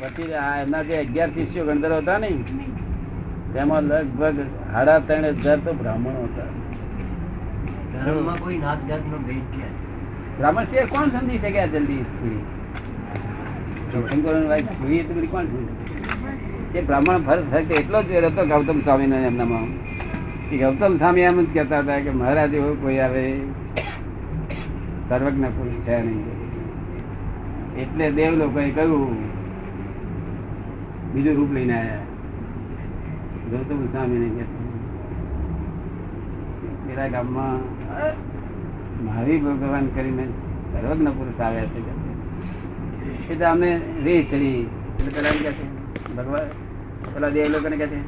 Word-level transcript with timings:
પછી 0.00 0.34
આ 0.34 0.56
એમના 0.62 0.82
જે 0.82 0.94
અગિયાર 0.96 1.30
શિષ્યો 1.30 1.64
ગણધરો 1.66 1.96
હતા 1.96 2.18
ને 2.18 2.28
તેમાં 3.52 3.82
લગભગ 3.82 4.36
સાડા 4.72 4.98
ત્રણ 4.98 5.24
હજાર 5.24 5.58
તો 5.58 5.72
બ્રાહ્મણો 5.72 6.20
હતા? 6.24 6.50
બ્રાહ્મણ 10.38 10.64
છે? 10.64 10.80
કોણ 10.84 11.08
સમજી 11.14 11.38
શકે 11.38 11.62
જલ્દી 11.68 12.02
પૂરી? 12.18 12.42
કોણ 15.30 15.46
એ 16.74 16.80
બ્રાહ્મણ 16.80 17.22
ફરક 17.26 17.70
એટલો 17.70 18.02
જ 18.02 18.04
વેર 18.06 18.24
હતો 18.26 18.42
ગૌતમ 18.46 18.78
સ્વામી 18.80 19.04
એમનામાં. 19.04 19.68
કે 20.50 20.56
ગૌતમ 20.58 20.92
સ્વામી 20.96 21.20
એમ 21.20 21.38
જ 21.44 21.46
કહેતા 21.54 21.80
હતા 21.80 22.00
કે 22.00 22.10
મહારાજ 22.10 22.54
એવો 22.54 22.70
કોઈ 22.82 22.98
આવે 22.98 23.24
સર્વજ્ઞ 25.08 25.48
કોઈ 25.56 25.80
છે 25.88 25.96
નહીં. 26.02 26.22
એટલે 27.82 28.06
દેવ 28.10 28.32
લોકોએ 28.34 28.70
કહ્યું 28.70 29.27
બીજું 31.12 31.34
રૂપ 31.38 31.50
લઈને 31.56 31.74
આવ્યા 31.78 32.06
ગૌતમ 33.50 33.80
સ્વામી 33.92 34.18
ને 34.22 34.44
પેલા 36.88 37.08
ગામમાં, 37.14 37.60
મહાવીર 39.06 39.40
ભગવાન 39.44 39.86
કરીને 39.94 40.24
સર્વજ્ઞ 40.72 41.10
પુરુષ 41.16 41.40
આવ્યા 41.46 41.72
છે. 41.72 41.80
એટલે 43.30 43.46
અમે 43.52 43.70
રે 44.04 44.14
ચડી. 44.30 44.60
એટલે 44.98 45.10
પેલા 45.16 45.32
એમ 45.34 45.40
કે 45.46 45.52
છે, 45.58 45.66
ભગવાન, 46.16 46.46
પેલા 47.14 47.32
દેવ 47.34 47.50
લોકોને 47.54 47.76
કે 47.82 47.86
છે, 47.92 48.00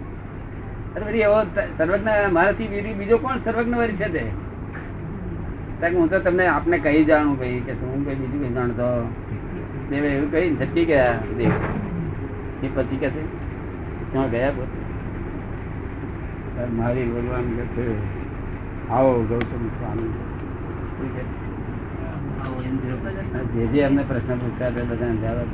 અરે 0.94 1.04
બધી 1.06 1.26
એવો 1.28 1.40
સર્વજ્ઞ, 1.78 2.12
મારાથી 2.36 2.70
બીજી, 2.72 2.96
બીજો 3.00 3.16
કોણ 3.18 3.44
સર્વજ્ઞ 3.44 3.76
વરી 3.82 3.98
છે 4.00 4.08
તે? 4.14 4.24
હું 5.96 6.08
તો 6.08 6.18
તમને 6.20 6.44
આપને 6.46 6.76
કહી 6.86 7.04
જાણું 7.10 7.36
ભાઈ, 7.40 7.60
કે 7.66 7.72
હું 7.82 8.00
કઈ 8.06 8.18
બીજું 8.22 8.40
કઈ 8.42 8.54
જાણતો. 8.56 8.88
દેવે 9.90 10.08
એવું 10.16 10.28
કહી 10.32 10.56
છટકી 10.56 10.86
ગયા 10.90 11.14
દેવ? 11.38 11.52
એ 12.62 12.68
પછી 12.74 12.96
કે 12.96 13.10
છે 13.10 13.22
ત્યાં 14.12 14.30
ગયા 14.30 14.52
મારી 16.76 17.08
ભગવાન 17.08 17.42
કે 17.42 17.64
છે 17.64 17.84
આવો 18.90 19.22
ગૌતમ 19.28 19.68
સ્વામી. 19.68 20.12
જે 23.54 23.66
જે 23.66 23.82
અમને 23.82 24.02
પ્રશ્ન 24.02 24.38
પૂછ્યા 24.38 24.70
તે 24.70 24.82
બધા 24.82 25.06
જવાબ. 25.06 25.48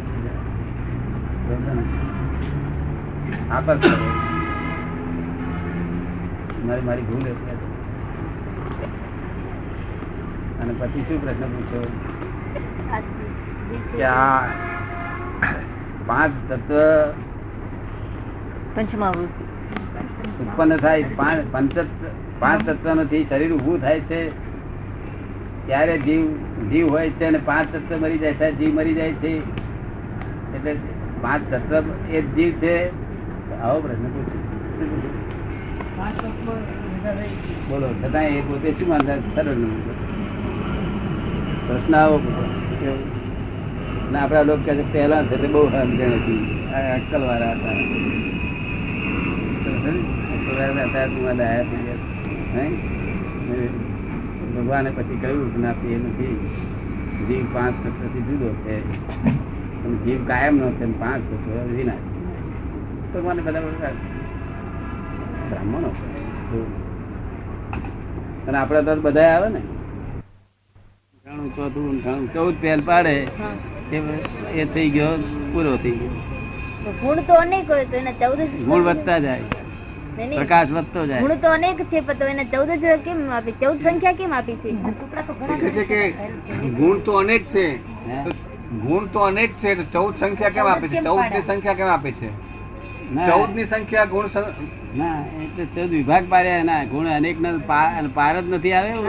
મારી 6.66 6.80
મારી 6.80 7.02
ભૂલ 7.02 7.24
હતી 7.30 7.56
અને 10.60 10.72
પછી 10.78 11.02
શું 11.02 11.22
પ્રશ્ન 11.22 11.44
પૂછ્યો? 11.44 11.82
કે 13.96 14.04
આ 14.04 14.46
પાંચ 16.06 16.32
તત્વ 16.48 16.74
પંચમાવૃત્તિ. 18.74 19.44
ઉત્પન્ન 20.44 20.76
થાય 20.76 21.02
પાંચ 21.02 21.44
પંચ 21.52 21.78
પાંચ 22.38 22.66
તત્વ 22.66 22.94
નથી 22.94 23.24
શરીર 23.24 23.52
ઉભું 23.52 23.80
થાય 23.80 24.00
છે. 24.00 24.20
ત્યારે 25.66 25.98
જીવ 25.98 26.22
જીવ 26.70 26.90
હોય 26.90 27.10
છે 27.10 27.24
અને 27.24 27.38
પાંચ 27.44 27.76
તત્વ 27.76 27.96
મરી 28.00 28.18
જાય 28.18 28.34
છે. 28.34 28.52
જીવ 28.52 28.74
મરી 28.74 28.94
જાય 28.94 29.12
છે. 29.12 29.32
એટલે 30.56 30.74
પાંચ 31.22 31.54
તત્વ 31.54 31.84
એ 32.10 32.22
જ 32.22 32.34
જીવ 32.34 32.52
છે. 32.52 32.74
આવો 33.60 33.80
પ્રશ્ન 33.80 34.06
પૂછ્યો 34.06 34.44
બોલો 37.70 37.88
છતાં 38.02 38.24
એ 38.24 38.40
પોતે 38.40 38.72
શું 38.72 38.88
માનતા? 38.88 39.16
સરળ 39.34 39.64
પ્રશ્ન 41.66 41.96
આવો. 41.96 42.18
પૂછો 42.18 43.15
કેવું? 44.06 44.12
ના 44.12 44.22
આપડા 44.22 44.42
લોકો 44.42 44.62
કહે 44.64 44.84
પહેલા 44.92 45.22
છે 45.22 45.36
તે 45.36 45.46
બહુ 45.46 45.66
સમજણ 45.66 46.12
હતી. 46.12 46.62
અક્કલ 46.74 47.20
વાળા 47.20 47.50
હતા. 47.50 47.72
ભગવાને 54.56 54.90
પછી 54.90 55.18
કહ્યું 55.22 55.54
એ 55.64 55.98
નથી. 55.98 56.50
જીવ 57.28 57.44
પાંચ 57.54 57.74
તત્વથી 57.84 58.20
જુદો 58.20 58.48
છે. 58.48 58.76
અને 59.84 59.96
જીવ 59.96 60.28
કાયમ 60.28 60.56
નો 60.56 60.70
છે 60.70 61.00
પાંચ 61.00 61.22
તત્વ 61.22 61.76
વિના 61.76 61.92
ભગવાને 63.14 63.42
બધા 63.42 63.60
બધા 63.60 63.90
બ્રાહ્મણો 65.48 65.92
અને 68.48 68.58
આપડે 68.58 68.82
તો 68.82 69.00
બધા 69.00 69.28
આવે 69.28 69.48
ને. 69.48 69.60
ચોથું 71.56 72.32
ચૌદ 72.32 72.54
પહેલ 72.60 72.80
પાડે. 72.86 73.26
એ- 73.92 73.98
એ 74.54 74.64
થઈ 74.64 74.90
ગયો 74.90 75.16
પૂરો 75.52 75.76
થઈ 75.76 75.90
ગયો. 75.90 76.92
ગુણ 77.02 77.20
તો 77.20 77.34
અનેક 77.34 77.70
હોય 77.70 77.84
તો 77.84 77.96
એને 77.96 78.12
ચૌદ 78.12 78.38
ગુણ 78.64 78.82
વધતા 78.82 79.18
જાય. 79.18 79.40
પ્રકાશ 80.36 80.70
વધતો 80.70 81.06
જાય. 81.06 81.20
ગુણ 81.20 81.34
તો 81.34 81.48
અનેક 81.48 81.84
છે 81.84 82.00
પણ 82.00 82.14
તો 82.14 82.26
એને 82.26 82.44
ચૌદ 82.44 82.68
કેમ 83.04 83.30
આપી? 83.30 83.52
ચૌદ 83.52 83.82
સંખ્યા 83.82 84.12
કેમ 84.12 84.32
આપી 84.32 84.56
છે? 84.56 86.12
ગુણ 86.78 86.98
તો 86.98 87.12
અનેક 87.12 87.44
છે. 87.46 87.78
ગુણ 88.82 89.06
તો 89.06 89.20
અનેક 89.20 89.50
છે 89.52 89.74
તો 89.74 89.82
ચૌદ 89.92 90.14
સંખ્યા 90.20 90.50
કેમ 90.50 90.66
આપે 90.66 90.88
છે? 90.88 91.00
ચૌદની 91.02 91.42
સંખ્યા 91.46 91.74
કેમ 91.74 91.86
આપે 91.86 92.10
છે? 92.12 92.28
ચૌદની 93.26 93.64
સંખ્યા 93.64 94.04
ગુણ 94.04 94.26
ના 94.94 95.24
એટલે 95.42 95.64
ચૌદ 95.64 95.90
વિભાગ 95.90 96.24
પાડ્યા 96.28 96.58
એના 96.58 96.84
ગુણ 96.84 97.06
અનેક 97.06 97.40
નો 97.40 97.58
પાર 98.14 98.40
જ 98.40 98.48
નથી 98.48 98.72
આવે 98.72 98.88
એવું 98.88 99.06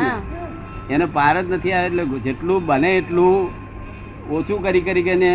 એનો 0.90 1.08
પાર 1.08 1.42
જ 1.42 1.52
નથી 1.52 1.74
આવે 1.74 1.88
એટલે 1.88 2.06
જેટલું 2.20 2.66
બને 2.66 2.98
એટલું 2.98 3.50
ઓછું 4.36 4.60
કરી 4.64 4.86
કરી 4.88 5.06
કરીને 5.08 5.34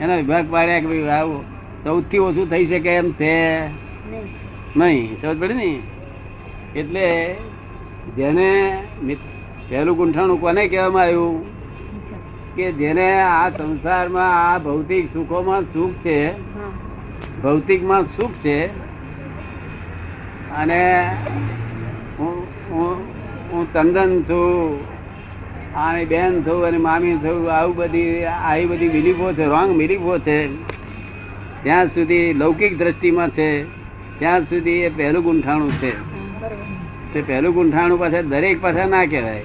એના 0.00 0.20
વિભાગ 0.20 0.46
પાડ્યા 0.52 0.82
કે 0.82 0.88
ભાઈ 0.90 1.10
આવું 1.18 1.42
ચૌદથી 1.84 2.22
ઓછું 2.26 2.46
થઈ 2.52 2.66
શકે 2.70 2.90
એમ 3.00 3.08
છે 3.18 3.32
નહીં. 4.78 5.08
સમજ 5.20 5.36
પડી 5.40 5.58
ને 5.60 5.70
એટલે 6.80 7.06
જેને 8.16 8.50
પહેલું 9.68 9.96
ગુંઠાણું 9.98 10.40
કોને 10.44 10.62
કહેવામાં 10.70 11.06
આવ્યું 11.06 11.36
કે 12.56 12.66
જેને 12.80 13.06
આ 13.26 13.46
સંસારમાં 13.56 14.32
આ 14.44 14.58
ભૌતિક 14.64 15.04
સુખોમાં 15.12 15.62
સુખ 15.74 15.96
છે. 16.04 16.18
ભૌતિકમાં 17.42 18.04
સુખ 18.16 18.36
છે 18.42 18.58
અને 20.60 20.82
હું 22.18 22.36
હું 22.70 22.96
હું 23.50 23.62
તંદન 23.74 24.12
છું 24.28 24.78
આની 25.76 26.04
બેન 26.04 26.42
થયું 26.42 26.64
અને 26.64 26.78
મામી 26.78 27.16
થયું 27.16 27.52
આવું 27.52 27.76
બધી 27.76 28.24
આવી 28.24 28.66
બધી 28.66 28.88
બિલીફો 28.88 29.32
છે 29.32 29.44
રોંગ 29.44 29.76
બિલીફો 29.76 30.18
છે. 30.18 30.48
ત્યાં 31.62 31.86
સુધી 31.86 32.32
લૌકિક 32.32 32.78
દ્રષ્ટિમાં 32.78 33.30
છે. 33.30 33.64
ત્યાં 34.18 34.44
સુધી 34.44 34.70
એ 34.70 34.88
પહેલું 34.88 35.24
ગુંઠાણું 35.24 35.72
છે. 35.72 36.14
તે 37.14 37.22
પહેલું 37.22 37.54
ગુંઠાણું 37.54 37.98
પાસે 37.98 38.22
દરેક 38.22 38.62
પાસે 38.62 38.84
ના 38.84 39.06
કહેવાય. 39.06 39.42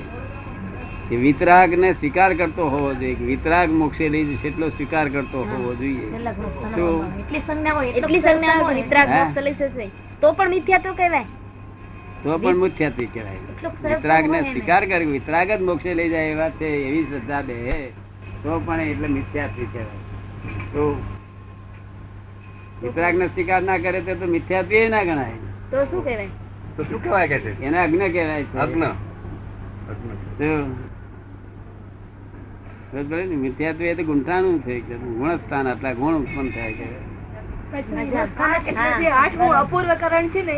કે 1.10 1.16
વિતરાગ 1.16 1.74
ને 1.74 1.94
સ્વીકાર 1.94 2.34
કરતો 2.34 2.70
હોવો 2.70 2.94
જોઈએ. 2.94 3.16
વિતરાગ 3.16 3.72
મોક્ષે 3.72 4.10
લઈ 4.10 4.24
જશે 4.26 4.48
એટલો 4.48 4.70
સ્વીકાર 4.70 5.10
કરતો 5.10 5.44
હોવો 5.44 5.76
જોઈએ. 5.76 6.14
શું? 6.76 7.20
એટલી 7.20 7.40
સંજ્ઞા 7.40 7.72
હોય 7.72 7.92
એટલી 7.92 8.20
સંજ્ઞા 8.20 8.54
હોય. 8.54 8.76
વિતરાગ 8.76 9.10
હે? 9.10 9.42
લઈ 9.42 9.54
જશે. 9.54 9.90
તો 10.22 10.32
પણ 10.32 10.50
મિથ્યા 10.50 10.78
તો 10.78 10.94
કહેવાય. 10.94 11.26
તો 12.24 12.38
પણ 12.38 12.58
મુખ્યત્વે 12.58 13.06
કહેવાય. 13.06 13.38
વિતરાગ 13.96 14.26
ને. 14.30 14.42
સ્વીકાર 14.42 14.86
કર્યો 14.86 15.10
વિતરાગ 15.10 15.52
જ 15.52 15.62
મોક્ષે 15.62 15.94
લઈ 15.94 16.10
જાય 16.10 16.28
એવા 16.28 16.50
છે 16.50 16.66
એવી 16.66 17.04
શ્રદ્ધા 17.04 17.42
બે 17.42 17.56
તો 18.44 18.60
પણ 18.66 18.82
એટલે 18.82 19.08
મિથ્યાત્વી 19.08 19.66
કહેવાય. 19.66 20.02
તો 20.74 21.02
વિતરાગ 22.84 23.16
ને 23.16 23.28
સ્વીકાર 23.28 23.62
ના 23.62 23.78
કરે 23.78 24.02
તો 24.02 24.26
મિથ્યાત્વી 24.26 24.90
ના 24.90 25.04
ગણાય. 25.04 25.32
તો 25.72 25.86
શું 25.86 26.04
કહેવાય? 26.06 26.28
તો 26.78 26.84
શું 26.84 27.04
કહેવાય 27.04 27.28
કે 27.28 27.40
છે? 27.40 27.64
એને 27.64 27.78
અગ્ન 27.80 28.12
કહેવાય 28.12 28.44
છે. 28.44 28.58
અગ્ન? 28.58 28.84
મિથ્યાત્વ 33.36 33.82
એ 33.82 33.94
તો 33.96 34.04
ગુંઠાણું 34.04 34.62
છે 34.62 34.80
કે 34.80 34.96
ગુણસ્થાન 34.98 35.68
આટલા 35.68 35.94
ગુણ 35.94 36.14
ઉત્પન્ન 36.14 36.50
થાય 36.52 36.74
કે 36.74 36.86
જે 36.86 37.09
આઠમું 37.74 39.56
અપૂર્વકરણ 39.56 40.28
છે 40.28 40.42
ને 40.44 40.52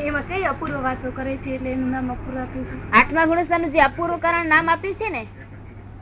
અપૂર્વ 0.44 0.82
વાતો 0.82 1.12
એટલે 1.54 1.76
નામ 1.76 2.12
આપ્યું 2.12 2.66
છે. 2.66 2.92
આઠમા 2.92 3.26
ગુણસ્થાનનું 3.26 3.72
જે 3.72 3.80
અપૂર્વકરણ 3.80 4.46
નામ 4.46 4.70
આપ્યું 4.70 4.96
છે 4.96 5.10
ને 5.10 5.26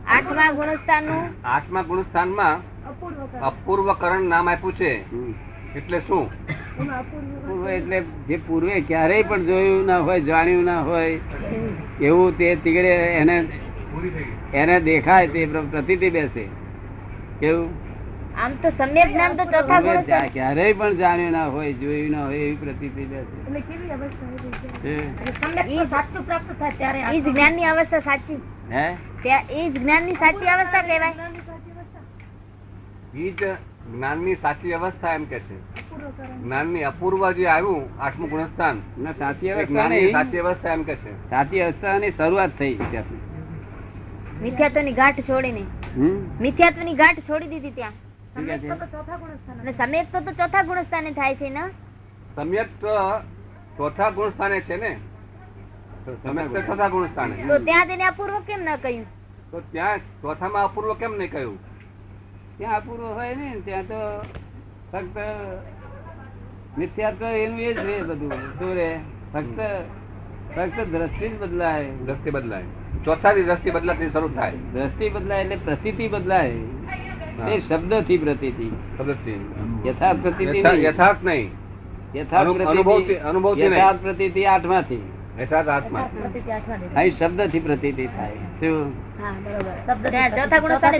આઠમા 0.08 0.52
ગુણસ્થાનનું? 0.52 1.48
આઠમા 1.48 1.82
ગુણસ્થાનમાં 1.82 2.58
અપૂર્વકરણ 2.88 3.42
અપૂર્વકરણ 3.42 4.22
નામ 4.22 4.50
આપ્યું 4.50 4.74
છે. 4.74 5.04
એટલે 5.76 6.00
શું? 6.00 6.30
અપૂર્વ 6.90 7.48
પૂર્વ 7.48 7.70
એટલે 7.70 8.00
જે 8.00 8.40
પૂર્વે 8.48 8.82
ક્યારેય 8.82 9.24
પણ 9.24 9.46
જોયું 9.46 9.86
ના 9.86 10.00
હોય 10.00 10.22
જાણ્યું 10.22 10.64
ના 10.64 10.82
હોય 10.82 11.20
એવું 12.02 12.38
તે 12.38 12.56
તીગડે 12.56 12.94
એને 12.94 13.48
એને 14.54 14.80
દેખાય 14.80 15.28
તે 15.28 15.46
પ્ર- 15.46 15.70
બેસે. 16.10 16.48
કેવું? 17.40 17.89
આમ 18.44 18.54
તો 18.64 18.70
સમ્યક 18.72 19.10
જ્ઞાન 19.14 19.34
તો 19.38 19.46
ચોથા 19.54 19.78
ગુણ 19.86 20.04
ક્યારેય 20.34 20.76
પણ 20.82 20.98
જાણ્યું 21.00 21.34
ના 21.38 21.48
હોય 21.56 21.72
જોયું 21.82 22.12
ના 22.12 22.26
હોય 22.26 22.44
એવી 22.44 22.60
પ્રતીતિ 22.62 23.08
બેસે. 23.14 23.34
એટલે 23.42 23.62
કેવી 23.70 23.92
અવસ્થા 23.96 24.30
હોય 24.34 24.52
છે? 24.84 24.94
હે? 25.72 25.88
સાચું 25.94 26.24
પ્રાપ્ત 26.30 26.54
થાય 26.62 26.78
ત્યારે 26.78 27.02
ઈ 27.10 27.22
જ 27.22 27.34
જ્ઞાનની 27.34 27.68
અવસ્થા 27.72 28.02
સાચી. 28.08 28.40
હે? 28.72 28.86
ત્યાં 29.24 29.46
એ 29.60 29.66
જ 29.66 29.76
જ્ઞાનની 29.80 30.18
સાચી 30.24 30.50
અવસ્થા 30.56 30.84
કહેવાય. 30.90 31.30
ઈ 33.16 33.32
જ 33.32 33.54
જ્ઞાનની 33.94 34.36
સાચી 34.48 34.74
અવસ્થા 34.82 35.14
એમ 35.20 35.30
કે 35.34 35.40
છે. 35.48 35.62
જ્ઞાનની 36.42 36.84
અપૂર્વ 36.94 37.30
જે 37.38 37.48
આવ્યું 37.54 37.86
આઠમું 38.02 38.30
ગુણસ્થાન 38.36 38.84
ના 39.06 39.16
સાચી 39.24 39.56
અવસ્થા 39.56 39.72
જ્ઞાનની 39.72 40.12
સાચી 40.20 40.46
અવસ્થા 40.48 40.74
એમ 40.74 40.84
કે 40.92 40.96
છે. 41.06 41.12
સાચી 41.32 41.62
અવસ્થાની 41.70 42.12
શરૂઆત 42.20 42.60
થઈ 42.60 42.76
ત્યાંથી. 42.84 43.22
મિથ્યાત્વની 44.44 44.94
ગાંઠ 45.02 45.26
છોડીને. 45.32 45.66
હમ? 45.96 46.20
મિથ્યાત્વની 46.46 46.96
ગાંઠ 47.02 47.28
છોડી 47.32 47.52
દીધી 47.56 47.72
ત્યાં. 47.82 48.06
શું 48.34 48.46
તો 48.48 48.86
ચોથા 48.94 49.18
ગુણસ્થાન 49.22 49.60
અને 49.60 49.72
સમેત 49.80 50.08
તો 50.12 50.20
તો 50.26 50.32
ચોથા 50.40 50.64
ગુણસ્થાને 50.64 51.12
થાય 51.14 51.36
છે 51.36 51.50
ને? 51.50 51.64
સમ્યક 52.36 52.70
ચોથા 53.78 54.12
ગુણ 54.12 54.30
સ્થાને 54.32 54.60
છે 54.62 54.76
ને. 54.78 54.92
ચોથા 56.68 56.90
ગુણ 56.90 57.08
સ્થાને 57.08 57.34
તો 57.48 57.56
ત્યાં 57.68 57.88
તેને 57.88 58.06
અપૂર્વ 58.12 58.36
કેમ 58.48 58.62
ન 58.62 58.70
કહ્યું? 58.84 59.06
તો 59.52 59.58
ત્યાં 59.72 60.00
ચોથામાં 60.22 60.66
અપૂર્વ 60.70 60.94
કેમ 61.00 61.14
નહીં 61.18 61.32
કહ્યું? 61.32 61.60
ત્યાં 62.58 62.78
અપૂર્વ 62.78 63.06
હોય 63.18 63.36
ને 63.36 63.48
ત્યાં 63.66 63.88
તો 63.92 64.00
ફક્ત 64.92 65.18
મિથ્યાત્વ 66.78 67.24
એનું 67.24 67.60
એ 67.60 67.74
જ 67.74 67.80
રે 67.88 67.96
બધું 68.10 68.32
શું 68.58 68.72
રે? 68.80 68.90
ફક્ત 69.34 69.60
ફક્ત 70.56 70.78
દ્રષ્ટિ 70.94 71.28
જ 71.30 71.34
બદલાય. 71.42 71.90
દ્રષ્ટિ 72.06 72.30
બદલાય. 72.32 72.68
ચોથાની 73.06 73.44
દ્રષ્ટિ 73.44 73.70
બદલાતી 73.72 74.10
શરૂ 74.14 74.32
થાય. 74.38 74.58
દ્રષ્ટિ 74.74 75.10
બદલાય 75.10 75.42
એટલે 75.44 75.58
પ્રસિદ્ધિ 75.66 76.08
બદલાય. 76.08 76.58
એ 77.48 77.60
શબ્દથી 77.60 78.18
પ્રતિ 78.18 78.48
યથાર્થ 79.88 80.20
પ્રતિ 80.20 80.44
યથાર્થ 80.84 81.18
નહીં. 81.24 81.52
યથાર્થ 82.16 82.48
શબ્દથી 87.12 87.60
થાય. 88.08 88.32
ચોથા 90.30 90.60
ગુણસ્થાને 90.60 90.98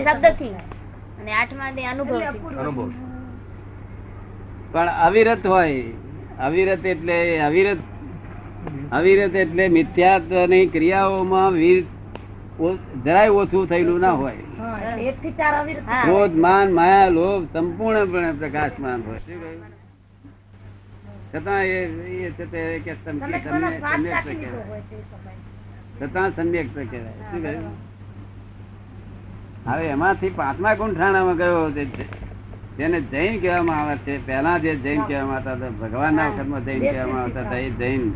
અને 1.20 1.32
આઠમા 1.32 1.64
અનુભવ 1.92 2.20
અનુભવ. 2.58 2.90
પણ 4.72 4.86
અવિરત 4.86 5.46
હોય. 5.46 5.82
અવિરત 6.40 6.86
એટલે 6.86 7.38
અવિરત 7.38 7.76
અવિરત 8.92 9.34
એટલે 9.34 9.68
મિથ્યાત્વની 9.68 10.66
ક્રિયાઓમાં 10.66 11.52
વીર 11.52 11.84
ઓ- 12.62 12.78
જરાય 13.04 13.28
ઓછું 13.28 13.68
થયેલું 13.68 14.00
ના 14.00 14.10
હોય. 14.10 14.36
ક્રોધ 16.04 16.34
માન 16.34 16.72
માયા 16.72 17.08
લોભ 17.08 17.44
સંપૂર્ણપણે 17.52 18.32
પ્રકાશમાન 18.32 19.02
હોય. 19.06 19.18
છતાં 21.34 21.64
એ 21.64 21.84
એ 21.84 22.30
છે 22.30 22.52
તે 22.52 22.78
કે 22.78 22.94
સમ- 22.94 23.18
કે 23.18 23.48
સમ્ય- 23.48 23.80
સમ્યક 23.96 24.24
કહેવાય. 24.24 24.80
છતાં 26.02 26.36
સમ્યક 26.36 26.74
કહેવાય 26.74 27.12
શું 27.12 27.42
કહ્યું? 27.42 27.90
હવે 29.66 29.86
એમાંથી 29.86 30.28
પાંચમા 30.28 30.74
ગુંઠાણામાં 30.74 31.36
ગયો 31.36 31.70
જેને 32.76 33.00
જૈન 33.00 33.40
કહેવામાં 33.40 33.80
આવે 33.80 33.96
છે. 33.96 34.26
પહેલા 34.26 34.58
જે 34.58 34.74
જૈન 34.76 35.02
કહેવામાં 35.02 35.36
આવતા 35.36 35.52
હતા 35.52 35.68
ભગવાનના 35.68 36.28
વખતમાં 36.28 36.64
જૈન 36.64 36.80
કહેવામાં 36.80 37.22
આવતા 37.22 37.40
હતા 37.40 37.56
એ 37.56 37.70
જૈન. 37.70 38.12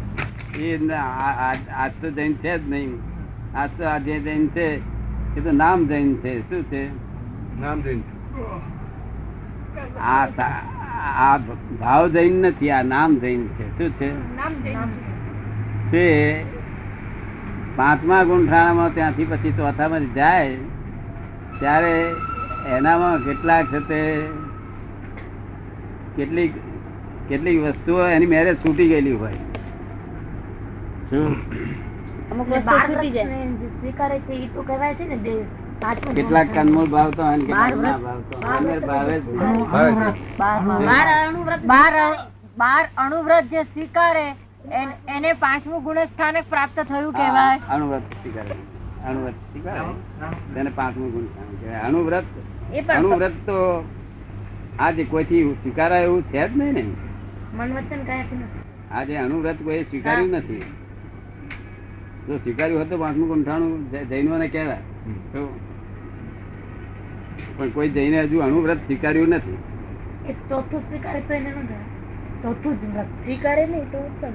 એ 0.59 0.79
ન- 0.79 0.93
આ- 0.93 1.53
આ- 1.53 1.85
આજ 1.85 1.91
તો 2.03 2.11
જૈન 2.11 2.33
છે 2.33 2.59
જ 2.59 2.71
નહીં. 2.71 2.99
આજ 3.57 3.71
તો 3.79 3.85
આ 3.85 3.99
જે 3.99 4.21
જૈન 4.21 4.49
છે 4.49 4.94
એ 5.37 5.41
તો 5.41 5.53
નામ 5.53 5.87
જૈન 5.89 6.11
છે 6.23 6.33
શું 6.49 6.65
છે 6.71 6.83
નામ 7.61 7.83
જૈન 7.83 8.01
આ 9.99 10.27
આ 11.23 11.39
ભાવ 11.81 12.05
જૈન 12.13 12.35
નથી 12.43 12.71
આ 12.71 12.83
નામ 12.83 13.17
જૈન 13.21 13.49
છે 13.57 13.65
શું 13.79 13.97
છે 13.99 14.11
નામ 14.37 14.53
જૈન 14.65 14.93
છે 14.93 15.01
તે 15.91 16.05
પાંચમા 17.77 18.25
ગુંઠાણામાં 18.25 18.95
ત્યાંથી 18.95 19.27
પછી 19.27 19.53
ચોથામાં 19.53 20.07
જાય 20.15 20.59
ત્યારે 21.59 21.95
એનામાં 22.77 23.25
કેટલાક 23.25 23.71
છે 23.71 23.81
તે 23.89 24.01
કેટલીક 26.17 26.53
કેટલીક 27.29 27.59
વસ્તુઓ 27.65 28.03
એની 28.09 28.27
મેરેજ 28.27 28.57
છૂટી 28.63 28.89
ગયેલી 28.89 29.17
હોય. 29.17 29.41
શું? 31.05 31.37
અમુક 32.31 32.47
વસ્તુ 32.49 32.65
બાર 32.69 32.85
છૂટી 32.89 33.13
જાય. 33.17 33.39
જે 33.61 33.67
સ્વીકારે 33.77 34.17
છે 34.27 34.35
એ 34.45 34.47
તો 34.55 34.61
કહેવાય 34.69 34.95
છે 34.99 35.05
ને 35.11 35.17
દેવ 35.27 35.41
પાંચમું 35.83 36.13
કેટલાક 36.19 36.47
ગુણ. 36.49 36.59
કનમૂળ 36.59 36.91
ભાવતો 36.95 37.21
હોય 37.23 37.39
કેટલાક 37.41 37.75
બાર 38.45 38.79
ભાવે 38.89 39.17
છે. 39.21 39.33
અણુવ્રત 43.05 43.45
જે 43.53 43.61
સ્વીકારે 43.73 44.27
એને 45.17 45.31
પાંચમું 45.45 45.81
ગુણસ્થાનક 45.87 46.47
પ્રાપ્ત 46.53 46.79
થયું 46.91 47.13
કેવાય 47.19 47.59
અણુવ્રત 47.77 48.05
સ્વીકારે. 48.21 48.55
અણુવ્રત 49.09 49.37
સ્વીકારે. 49.51 49.81
તેને 50.55 50.71
પાંચમું 50.79 51.11
ગુણ 51.15 51.27
કહેવાય. 51.33 51.81
અણુવ્રત 51.89 52.27
એ 52.73 52.81
પણ 52.83 52.97
અણુવ્રત 52.99 53.37
તો 53.49 53.59
આજે 54.87 55.03
કોઈથી 55.13 55.43
સ્વીકારાય 55.63 56.07
એવું 56.09 56.23
છે 56.31 56.43
જ 56.49 56.51
નહીં 56.61 56.75
ને. 56.75 56.85
મન 57.59 57.69
વચન 57.77 58.01
કયાથી 58.09 58.39
નથી 58.41 58.63
આજે 58.99 59.15
અણુવ્રત 59.27 59.59
કોઈ 59.67 59.85
સ્વીકાર્યું 59.91 60.35
નથી. 60.39 60.65
જો 62.29 62.35
સ્વીકાર્યું 62.43 62.85
હતું 62.85 62.99
પાંચમું 63.01 63.29
કંઠાણું 63.33 63.81
જૈનો 64.11 64.37
ને 64.43 64.49
કહેવાય. 64.55 64.83
પણ 67.57 67.71
કોઈ 67.75 67.91
જઈને 67.97 68.19
હજુ 68.23 68.37
અણુવ્રત 68.47 68.81
સ્વીકાર્યું 68.87 69.35
નથી. 69.39 69.59
ચોથું 70.53 70.81
સ્વીકારે 70.87 71.21
તો 71.29 71.33
એને 71.39 71.51
ચોથું 72.45 72.75
જ 72.81 72.83
વ્રત 72.95 73.11
સ્વીકારે 73.25 73.65
નહીં 73.75 73.87
તો 73.93 73.99
ઉત્તમ. 74.09 74.35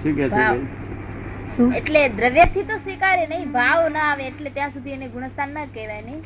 શું 0.00 0.12
કે 0.16 0.24
છે 0.32 0.42
એટલે 1.78 2.00
દ્રવ્યથી 2.18 2.66
તો 2.70 2.76
સ્વીકારે 2.82 3.24
નહીં. 3.30 3.46
ભાવ 3.52 3.80
ના 3.94 4.08
આવે 4.08 4.24
એટલે 4.32 4.50
ત્યાં 4.58 4.74
સુધી 4.74 4.96
એને 4.98 5.06
ગુણસ્થાન 5.14 5.50
ના 5.60 5.68
કહેવાય 5.78 6.02
નહીં. 6.08 6.20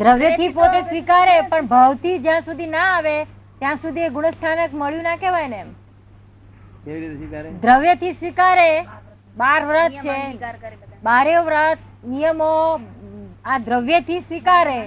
દ્રવ્યથી 0.00 0.50
પોતે 0.58 0.80
સ્વીકારે 0.88 1.34
પણ 1.50 1.66
ભાવથી 1.74 2.16
જ્યાં 2.26 2.48
સુધી 2.48 2.70
ના 2.78 2.88
આવે 2.94 3.14
ત્યાં 3.60 3.80
સુધી 3.84 4.06
એ 4.08 4.10
ગુણસ્થાનક 4.16 4.72
મળ્યું 4.82 5.06
ના 5.08 5.18
કહેવાય 5.22 5.48
ને 5.52 5.60
એમ. 5.64 5.70
દ્રવ્યથી 6.86 7.16
સ્વીકારે? 7.16 7.48
દ્રવ્યથી 7.64 8.14
સ્વીકારે 8.14 8.70
બાર 9.36 9.60
વ્રત 9.68 9.92
છે. 10.04 10.18
બારે 11.04 11.36
વ્રત 11.48 11.78
નિયમો 12.12 12.52
આ 13.44 13.58
દ્રવ્યથી 13.66 14.20
સ્વીકારે. 14.22 14.80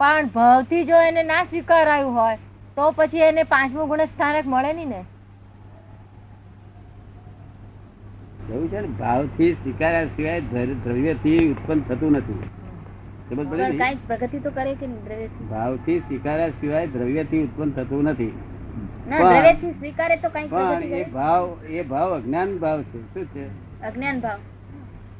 પણ 0.00 0.26
ભાવથી 0.34 0.84
જો 0.90 0.98
એને 1.10 1.22
ના 1.30 1.44
સ્વીકારાયું 1.44 2.18
હોય 2.18 2.38
તો 2.76 2.90
પછી 2.98 3.24
એને 3.28 3.44
પાંચમું 3.54 3.88
ગુણસ્થાનક 3.92 4.46
મળે 4.52 4.72
નહીં 4.72 4.90
ને. 4.94 5.00
એવું 8.52 8.68
છે 8.72 8.80
ને 8.80 8.90
ભાવથી 9.00 9.50
સ્વીકાર્યા 9.54 10.12
સિવાય 10.16 10.46
દ્રવ્ય 10.52 10.76
દ્રવ્યથી 10.84 11.40
ઉત્પન્ન 11.50 11.80
થતું 11.88 12.18
નથી. 12.20 12.40
સમજ 13.28 13.46
પડી 13.46 13.70
પણ 13.70 13.78
ને? 13.78 13.96
પ્રગતિ 14.08 14.38
તો 14.40 14.50
કરે 14.52 14.74
કે 14.74 14.86
નહીં 14.86 15.02
દ્રવ્યથી 15.46 15.98
સ્વીકાર્યા 16.02 16.54
સિવાય 16.60 16.86
દ્રવ્યથી 16.88 17.42
ઉત્પન્ન 17.42 17.70
થતું 17.74 18.08
નથી 18.08 18.32
ના 19.06 19.18
પણ- 19.18 19.32
દ્રવ્યથી 19.32 19.72
સ્વીકારે 19.74 20.16
તો 20.18 20.28
કાંઈક 20.30 20.50
પ્રગતિ 20.50 20.76
પણ 20.82 21.00
એ 21.00 21.04
ભાવ 21.12 21.44
એ 21.72 21.84
ભાવ 21.84 22.10
અજ્ઞાન 22.14 22.50
ભાવ 22.58 22.80
છે 22.90 22.98
શું 23.12 23.26
છે 23.32 23.44
અજ્ઞાન 23.82 24.20
ભાવ 24.20 24.40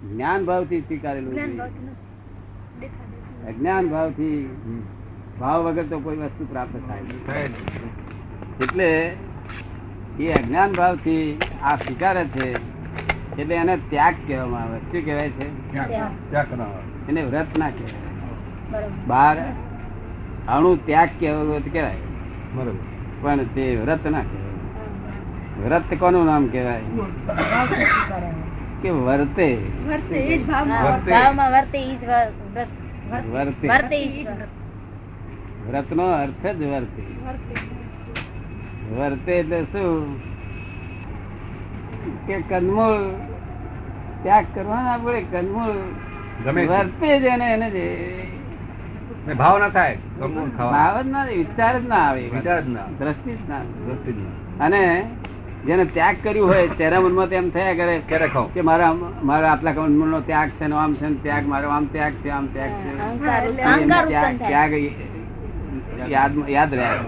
જ્ઞાન 0.08 0.40
ભાવથી 0.44 0.82
સ્વીકારેલું 0.82 1.32
જ્ઞાન 1.32 1.50
છે. 1.50 1.56
ભાવથી 1.56 1.84
નથી. 1.84 1.96
દેખા 2.80 3.06
દેખી. 3.06 3.48
અજ્ઞાન 3.48 3.84
ભાવથી 3.88 4.38
ભાવ 5.40 5.60
વગર 5.66 5.86
તો 5.88 5.96
કોઈ 6.00 6.18
વસ્તુ 6.22 6.42
પ્રાપ્ત 6.46 6.74
થાય. 6.86 7.04
એટલે 8.60 8.90
એ 10.20 10.32
અજ્ઞાન 10.34 10.72
ભાવથી 10.72 11.24
આ 11.62 11.76
સ્વીકારે 11.78 12.24
છે 12.30 12.46
એટલે 13.38 13.54
એને 13.56 13.74
ત્યાગ 13.90 14.16
કહેવામાં 14.26 14.62
આવે 14.64 14.78
શું 14.84 15.02
કહેવાય 15.04 15.30
છે 15.32 15.46
ત્યાગ 15.72 15.90
કરવામાં 16.30 16.50
કરાવો. 16.50 16.97
એને 17.08 17.22
વ્રત 17.22 17.58
ના 17.58 17.70
કહેવાય. 17.70 18.88
બાર 19.06 19.36
અણુ 20.48 20.76
ત્યાગ 20.76 21.08
કહેવાય 21.20 21.44
કહેવાય. 21.72 21.96
બરોબર. 22.54 22.72
પણ 23.20 23.36
તે 23.36 23.76
વ્રત 23.76 24.06
ના 24.06 24.20
કહેવાય. 24.20 24.48
વ્રત 25.64 26.00
કોનું 26.00 26.26
નામ 26.26 26.46
કહેવાય? 26.46 26.80
કે 28.82 28.90
વર્તે. 28.90 29.56
વર્તે 29.88 30.14
એ 30.14 30.38
જ 30.38 30.46
ભાવમાં 30.46 30.84
વર્તે. 30.84 31.10
ભાવમાં 31.10 31.52
જ 31.96 32.04
વ્રત. 32.04 32.66
વર્તે. 33.12 33.68
વર્તે 33.68 34.24
વ્રત. 34.24 34.48
વ્રતનો 35.68 36.06
અર્થ 36.06 36.46
જ 36.46 36.62
વર્તે. 36.62 37.02
વર્તે. 38.94 39.32
એટલે 39.32 39.62
શું? 39.62 40.18
કે 42.26 42.40
કદમૂળ 42.40 42.96
ત્યાગ 44.22 44.46
કરવાના 44.54 44.92
આપણે 44.92 45.20
તે. 45.20 46.07
વર્તે 46.44 47.20
જ 47.20 47.24
એને 47.26 47.46
એને 47.52 47.68
જે 47.70 47.84
ભાવ 49.34 49.58
ના 49.58 49.68
થાય 49.68 49.96
ભાવ 50.72 50.96
જ 51.02 51.06
ના 51.06 51.24
વિચાર 51.30 51.74
જ 51.80 51.84
ના 51.86 52.02
આવે 52.08 52.22
વિચાર 52.28 52.58
જ 52.60 52.68
ના 52.68 52.86
દ્રષ્ટિ 52.98 53.32
જ 53.32 53.40
ના 53.48 53.62
દ્રષ્ટિ 53.86 54.12
જ 54.12 54.18
ના. 54.18 54.34
અને 54.60 54.82
જેને 55.66 55.84
ત્યાગ 55.86 56.16
કર્યું 56.22 56.48
હોય 56.48 56.68
તેના 56.78 57.00
મનમાં 57.00 57.28
તેમ 57.28 57.50
થયા 57.50 57.74
કરે 57.74 57.94
ક્યારે 58.08 58.28
ખાવ? 58.28 58.46
કે 58.54 58.60
મારા 58.62 58.92
મારા 59.22 59.50
આટલા 59.52 59.86
મન 59.88 60.08
નો 60.08 60.20
ત્યાગ 60.20 60.50
છે 60.58 60.64
આમ 60.74 60.92
છે 60.94 61.06
ત્યાગ 61.22 61.44
મારો 61.46 61.68
આમ 61.70 61.84
ત્યાગ 61.86 62.14
છે 62.22 62.30
આમ 62.30 62.46
ત્યાગ 62.48 62.72
છે. 62.82 62.90
ત્યાગ 64.48 64.72
યાદ 66.08 66.32
યાદ 66.48 66.72
રહ્યા. 66.74 67.04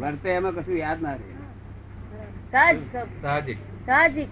વર્તે 0.00 0.28
એમાં 0.36 0.54
કશું 0.54 0.76
યાદ 0.76 0.98
ના 1.02 1.14
રહે. 1.14 1.24
સાહજિક. 2.52 3.58
સાહજિક? 3.86 4.28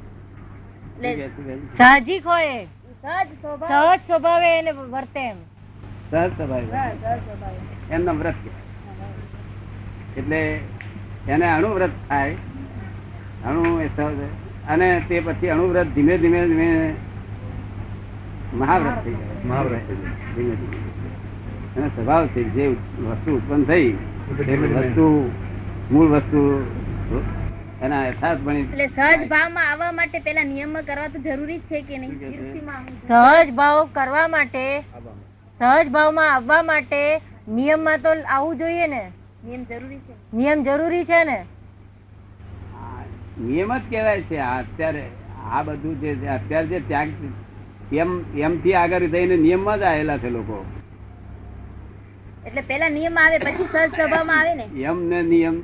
સાહજિક. 1.79 2.25
હોય. 2.25 2.59
સહજ 3.03 3.29
સ્વભાવે. 4.01 4.59
એને 4.59 4.71
વર્તે 4.71 5.29
એમ. 5.29 5.37
સહજ 6.11 6.31
સ્વભાવે 6.31 7.95
એમનો 7.95 8.13
વ્રત 8.13 8.35
એટલે 10.19 10.61
એને 11.29 11.47
અણુવ્રત 11.53 11.91
થાય. 12.09 12.35
અણુ 13.47 13.81
એ 13.81 13.89
સહજ. 13.97 14.15
અને 14.69 15.03
તે 15.09 15.21
પછી 15.21 15.49
અણુવ્રત 15.49 15.87
ધીમે 15.87 16.19
ધીમે 16.19 16.47
ધીમે 16.47 16.95
મહાવ્રત 18.55 19.05
થઈ 19.05 19.13
જાય. 19.13 19.47
મહાવ્રત 19.47 19.81
થઈ 19.89 19.97
જાય. 19.97 20.35
ધીમે 20.37 20.55
ધીમે. 20.55 20.81
એનો 21.77 21.89
સ્વભાવ 21.89 22.27
છે 22.27 22.43
જે 22.43 22.67
વસ્તુ 23.03 23.37
ઉત્પન્ન 23.37 23.65
થઈ 23.65 23.97
એ 24.47 24.57
વસ્તુ 24.57 25.31
મૂળ 25.91 26.07
વસ્તુ 26.07 26.67
એના 27.85 28.07
યથાર્થ 28.07 28.41
બની 28.41 28.63
એટલે 28.63 28.87
સહજ 28.87 29.29
ભાવમાં 29.29 29.71
આવવા 29.71 29.93
માટે 29.93 30.19
પેલા 30.19 30.45
નિયમ 30.45 30.75
કરવા 30.89 31.09
તો 31.09 31.19
જરૂરી 31.19 31.59
છે 31.59 31.81
કે 31.83 31.99
નહીં? 31.99 32.13
સહજ 33.09 33.51
ભાવ 33.53 33.79
કરવા 33.93 34.29
માટે 34.29 34.65
સહજ 35.61 35.89
ભાવમાં 35.89 36.35
આવવા 36.35 36.63
માટે 36.63 37.01
નિયમમાં 37.49 38.03
તો 38.03 38.11
આવવું 38.29 38.59
જોઈએ 38.59 38.87
ને. 38.87 39.03
નિયમ 39.45 39.65
જરૂરી 39.65 40.01
છે. 40.09 40.15
નિયમ 40.33 40.65
જરૂરી 40.65 41.05
છે 41.05 41.25
ને? 41.25 41.39
નિયમ 43.41 43.73
જ 43.77 43.81
કહેવાય 43.91 44.23
છે. 44.23 44.39
અત્યારે 44.39 45.05
આ 45.53 45.63
બધું 45.63 46.01
જે 46.01 46.15
છે, 46.15 46.27
અત્યારે 46.29 46.67
જે 46.67 46.81
ત્યાગ 46.81 47.09
એમ 47.93 48.11
એમથી 48.39 48.75
આગળ 48.75 49.07
થઈને 49.09 49.37
નિયમમાં 49.37 49.79
જ 49.79 49.83
આવેલા 49.83 50.19
છે 50.19 50.31
લોકો. 50.31 50.59
એટલે 52.47 52.63
પેલા 52.63 52.89
નિયમ 52.89 53.17
આવે 53.19 53.39
પછી 53.39 53.67
સહજ 53.73 53.89
સ્વભાવમાં 53.97 54.39
આવે 54.41 54.55
ને? 54.55 54.67
યમ 54.75 55.03
ને 55.05 55.23
નિયમ 55.23 55.57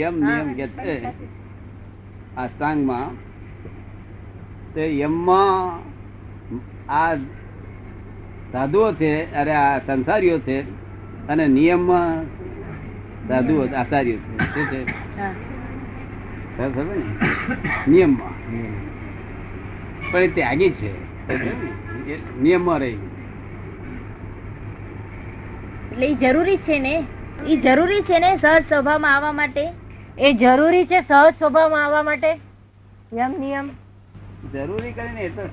યમ 0.00 0.14
નિયમ 0.24 0.54
કે 0.54 0.66
છે. 0.68 0.96
અષ્ટાંગમાં 2.36 3.10
તે 4.74 4.98
યમમાં 4.98 5.78
આ 6.88 7.16
સાધુઓ 8.52 8.92
છે 8.92 9.34
અરે 9.34 9.52
આ 9.52 9.78
સંસારીઓ 9.78 10.38
છે 10.38 10.60
અને 11.28 11.48
નિયમમાં 11.48 12.26
સાધુઓ 13.28 13.68
આચાર્યો 13.76 14.18
છે. 14.18 14.44
શું 14.54 14.66
છે? 14.70 14.84
નિયમમાં. 17.86 18.34
પણ 20.12 20.30
ત્યાગી 20.34 20.70
છે. 20.70 20.90
નિયમમાં 22.42 22.78
રહી 22.78 22.98
એટલે 25.92 26.14
જરૂરી 26.14 26.56
છે 26.56 26.78
ને? 26.78 27.04
એ 27.46 27.56
જરૂરી 27.56 28.02
છે 28.02 28.18
ને 28.18 28.36
સહજ 28.36 28.62
સ્વભાવમાં 28.62 29.14
આવવા 29.14 29.32
માટે? 29.32 29.79
એ 30.26 30.30
જરૂરી 30.34 30.86
છે 30.86 30.98
સહજ 31.00 31.34
સ્વભાવમાં 31.38 31.84
આવવા 31.84 32.02
માટે? 32.02 32.30
યમ 33.18 33.32
નિયમ. 33.40 33.68
જરૂરી 34.54 34.92
કરીને 34.92 35.22
એ 35.24 35.30
તો 35.36 35.44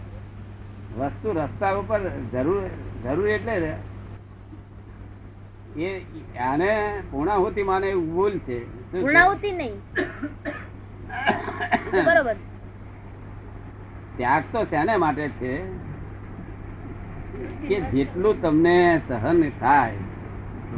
વસ્તુ 0.98 1.36
રસ્તા 1.38 1.74
ઉપર 1.82 2.02
જરૂર 2.34 2.64
જરૂર 3.04 3.30
એટલે 3.30 3.56
એ 5.78 5.92
આને 6.50 6.70
પૂર્ણાહુતિ 7.12 7.64
માને 7.64 7.88
એવું 7.88 8.10
ભૂલ 8.16 8.36
છે. 8.48 8.58
પૂર્ણાહુતિ 8.92 9.52
નહીં. 9.52 9.76
બરોબર. 12.06 12.36
ત્યાગ 14.18 14.44
તો 14.52 14.66
શેને 14.66 14.94
માટે 14.98 15.26
છે? 15.40 15.54
કે 17.68 17.82
જેટલું 17.94 18.42
તમને 18.42 18.78
સહન 19.08 19.42
થાય 19.60 20.00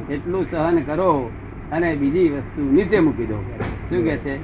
એટલું 0.09 0.45
સહન 0.51 0.77
કરો 0.83 1.11
અને 1.71 1.89
બીજી 1.95 2.29
વસ્તુ 2.29 2.61
નીચે 2.77 2.99
મૂકી 2.99 3.25
દો. 3.25 3.39
શું 3.89 4.03
કે 4.03 4.17
છે? 4.17 4.39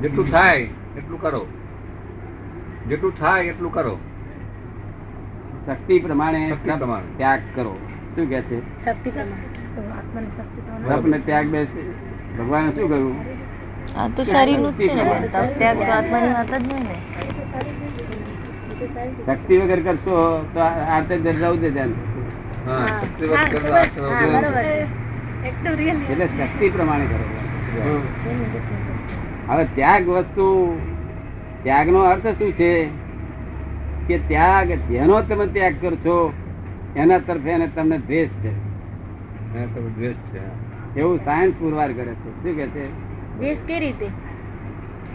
જેટલું 0.00 0.30
થાય 0.30 0.68
એટલું 0.96 1.20
કરો. 1.20 1.46
જેટલું 2.88 3.18
થાય 3.18 3.44
એટલું 3.44 3.72
કરો. 3.72 3.98
શક્તિ 5.66 5.98
પ્રમાણે 5.98 6.50
ત્યાગ 7.16 7.40
કરો. 7.54 7.78
શું 8.16 8.26
કે 8.26 8.42
છે? 8.42 8.84
શક્તિ 8.84 9.10
પ્રમાણે. 9.10 11.18
ત્યાગ 11.18 11.46
બે 11.46 11.66
ભગવાન 12.38 12.70
શું 12.70 12.88
કહ્યું? 12.88 13.16
આ 13.96 14.08
તો 14.08 14.24
શરીરનું 14.24 14.72
જ 14.72 14.76
છે 14.88 14.94
ને. 14.94 15.02
ત્યાગ 15.58 15.76
તો 15.76 15.92
આત્માની 15.92 16.28
વાત 16.28 16.46
જ 16.46 16.52
નહીં 16.52 16.84
ને. 16.84 16.94
શક્તિ 19.26 19.58
વગર 19.58 19.80
કરશો 19.80 20.46
તો 20.54 20.60
આ- 20.60 21.00
તે 21.00 21.18
જવું 21.18 21.60
દે 21.60 21.70
ધ્યાન. 21.70 21.88
એટલે 26.12 26.26
શક્તિ 26.26 26.70
પ્રમાણે 26.70 27.04
કરો. 27.04 27.24
હવે 29.48 29.64
ત્યાગ 29.74 30.08
વસ્તુ 30.08 30.46
ત્યાગનો 31.62 31.98
અર્થ 31.98 32.26
શું 32.26 32.52
છે? 32.52 32.88
કે 34.08 34.18
ત્યાગ 34.18 34.68
જેનો 34.68 35.22
તમે 35.22 35.46
ત્યાગ 35.46 35.74
કરશો 35.80 36.32
એના 36.96 37.18
તરફે 37.18 37.50
એને 37.50 37.66
તમને 37.66 37.98
દ્વેષ 37.98 38.28
છે. 38.28 38.52
દ્વેષ 39.96 40.16
છે. 40.32 40.40
એવું 41.00 41.24
સાયન્સ 41.24 41.54
પુરવાર 41.54 41.92
કરે 41.92 42.04
છે. 42.04 42.30
શું 42.42 42.56
કે 42.56 42.66
છે? 42.66 42.88
દ્વેષ 43.38 43.58
કે 43.66 43.78
રીતે? 43.78 44.10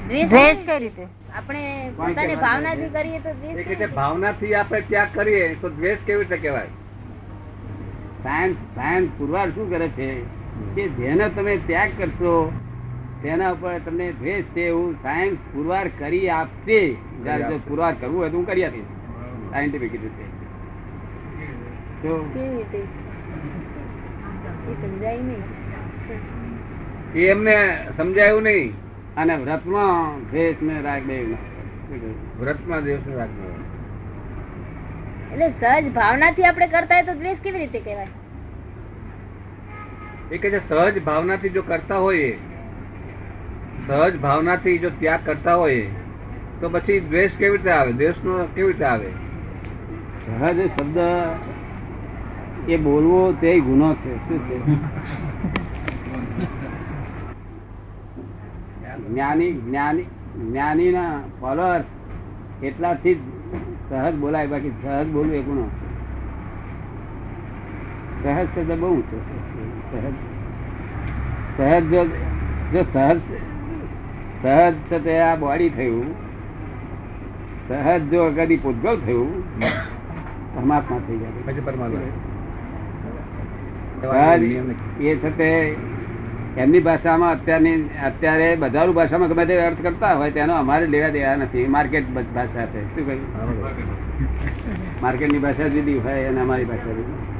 દ્વેષ 0.07 0.63
કઈ 0.63 0.79
રીતે? 0.79 1.07
આપણે 1.35 1.91
પોતાની 1.97 2.35
ભાવનાથી 2.35 2.89
કરીએ 2.89 3.19
તો 3.19 3.29
દ્વેષ 3.41 3.57
એક 3.57 3.67
રીતે? 3.67 3.85
ભાવનાથી 3.85 4.55
આપણે 4.55 4.81
ત્યાગ 4.81 5.09
કરીએ 5.13 5.55
તો 5.61 5.69
દ્વેષ 5.69 5.99
કેવી 6.05 6.19
રીતે 6.19 6.37
કહેવાય? 6.37 6.69
સાયન્સ 8.23 8.57
સાયન્સ 8.75 9.09
પુરવાર 9.17 9.49
શું 9.49 9.69
કરે 9.69 9.87
છે? 9.87 10.09
કે 10.75 10.83
જેનો 10.99 11.25
તમે 11.35 11.53
ત્યાગ 11.67 11.91
કરશો 11.99 12.33
તેના 13.21 13.51
ઉપર 13.55 13.73
તમને 13.85 14.07
દ્વેષ 14.19 14.45
છે 14.53 14.63
એવું 14.67 14.91
સાયન્સ 15.03 15.39
પુરવાર 15.51 15.87
કરી 15.99 16.27
આપશે. 16.29 16.79
જયારે 17.23 17.43
જો 17.49 17.57
પુરવાર 17.67 17.93
કરવું 17.99 18.19
હોય 18.19 18.29
તો 18.29 18.37
હું 18.37 18.47
કરી 18.49 18.65
આપીશ. 18.67 18.89
સાયન્ટિફિક 19.51 19.93
રીતે 20.03 20.25
તો 22.01 22.13
એ 24.65 24.73
સમજાય 24.81 25.21
નહીં 25.21 25.43
એ 27.15 27.29
એમને 27.33 27.55
સમજાયું 27.97 28.43
નહીં. 28.49 28.73
અને 29.17 29.33
વ્રતમાં 29.43 30.23
દ્વેષ 30.31 30.59
ને 30.67 30.75
રાગ 30.81 31.03
દેવ 31.09 31.27
વ્રતમાં 32.39 32.81
દ્વેષ 32.85 33.03
દિવસ 33.05 33.17
રાખવો 33.19 33.47
એટલે 35.31 35.47
સહજ 35.51 35.85
ભાવનાથી 35.97 36.47
આપણે 36.49 36.67
કરતા 36.73 36.97
હોય 36.97 37.07
તો 37.09 37.13
દ્વેષ 37.21 37.39
કેવી 37.43 37.61
રીતે 37.63 37.79
કહેવાય? 37.87 38.11
એ 40.35 40.37
કે 40.37 40.49
છે 40.53 40.59
સહજ 40.59 40.95
ભાવનાથી 41.03 41.53
જો 41.57 41.61
કરતા 41.67 41.99
હોઈએ 42.05 42.31
સહજ 43.87 44.15
ભાવનાથી 44.23 44.79
જો 44.79 44.89
ત્યાગ 44.99 45.21
કરતા 45.25 45.57
હોઈએ 45.61 45.85
તો 46.61 46.65
પછી 46.69 46.99
દ્વેષ 47.09 47.37
કેવી 47.37 47.57
રીતે 47.57 47.71
આવે? 47.71 47.91
દ્વેષ 47.93 48.17
નો 48.23 48.33
કેવી 48.55 48.71
રીતે 48.71 48.85
આવે? 48.85 49.09
સહજ 50.25 50.59
શબ્દ 50.67 50.99
એ 52.67 52.75
બોલવો 52.77 53.21
તે 53.41 53.49
ગુનો 53.61 53.89
છે. 53.95 54.11
શું 54.27 54.39
છે? 54.47 54.57
જ્ઞાની 59.09 59.51
જ્ઞાની 59.65 60.07
જ્ઞાની 60.41 60.91
ના 60.91 61.13
ફોલોઅર્સ 61.39 61.87
એટલાથી 62.63 63.17
સહજ 63.89 64.15
બોલાય. 64.15 64.47
બાકી 64.47 64.73
સહજ 64.81 65.07
બોલવું 65.07 65.35
એ 65.35 65.41
ગુનો 65.41 65.65
સહજ 68.21 68.47
શબ્દ 68.53 68.71
બહુ 68.79 68.87
ઊંચો 68.87 69.17
છે. 69.27 69.54
સહજ. 69.89 70.15
સહજ 71.57 71.83
જો 71.93 72.01
જો 72.73 72.81
સહજ 72.93 73.19
સહજ 74.41 75.03
તે 75.03 75.13
આ 75.21 75.35
બોડી 75.43 75.71
થયું. 75.79 76.07
સહજ 77.67 78.01
જો 78.13 78.21
કદી 78.37 78.61
પૂતગલ 78.63 78.95
થયું 79.05 79.31
પરમાત્મા 80.55 81.01
થઈ 81.07 81.19
જાય 81.21 81.43
પછી 81.45 81.65
પરમાત્મા. 81.67 82.13
એ 84.99 85.11
છે 85.37 85.49
એમની 86.63 86.83
ભાષામાં 86.87 87.31
અત્યારની 87.35 87.77
અત્યારે 88.07 88.49
બજારું 88.55 88.95
ભાષામાં 88.95 89.29
ગમે 89.29 89.45
તે 89.45 89.55
અર્થ 89.67 89.81
કરતા 89.85 90.13
હોય 90.19 90.31
તેનો 90.31 90.53
અમારે 90.63 90.85
લેવા 90.93 91.13
દેવા 91.15 91.35
નથી. 91.35 91.67
માર્કેટ 91.75 92.05
ભાષા 92.35 92.65
છે. 92.73 92.81
શું 92.95 93.03
કહ્યું? 93.07 93.23
માર્કેટની 95.01 95.41
ભાષા 95.45 95.71
જુદી 95.75 95.97
હોય 96.05 96.27
અને 96.29 96.39
અમારી 96.41 96.67
ભાષા 96.71 96.97
જુદી. 96.99 97.34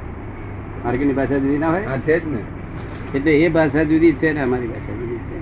માર્કેટની 0.86 1.12
ભાષા 1.12 1.38
જુદી 1.38 1.58
ના 1.58 1.70
હોય? 1.70 1.82
છે 1.82 2.20
જ 2.20 2.28
ને. 2.28 2.38
એટલે 3.14 3.40
એ 3.40 3.48
ભાષા 3.48 3.82
જુદી 3.82 4.12
છે 4.12 4.32
ને 4.32 4.40
અમારી 4.40 4.66
ભાષા 4.66 4.92
જુદી 4.92 5.16
છે. 5.16 5.38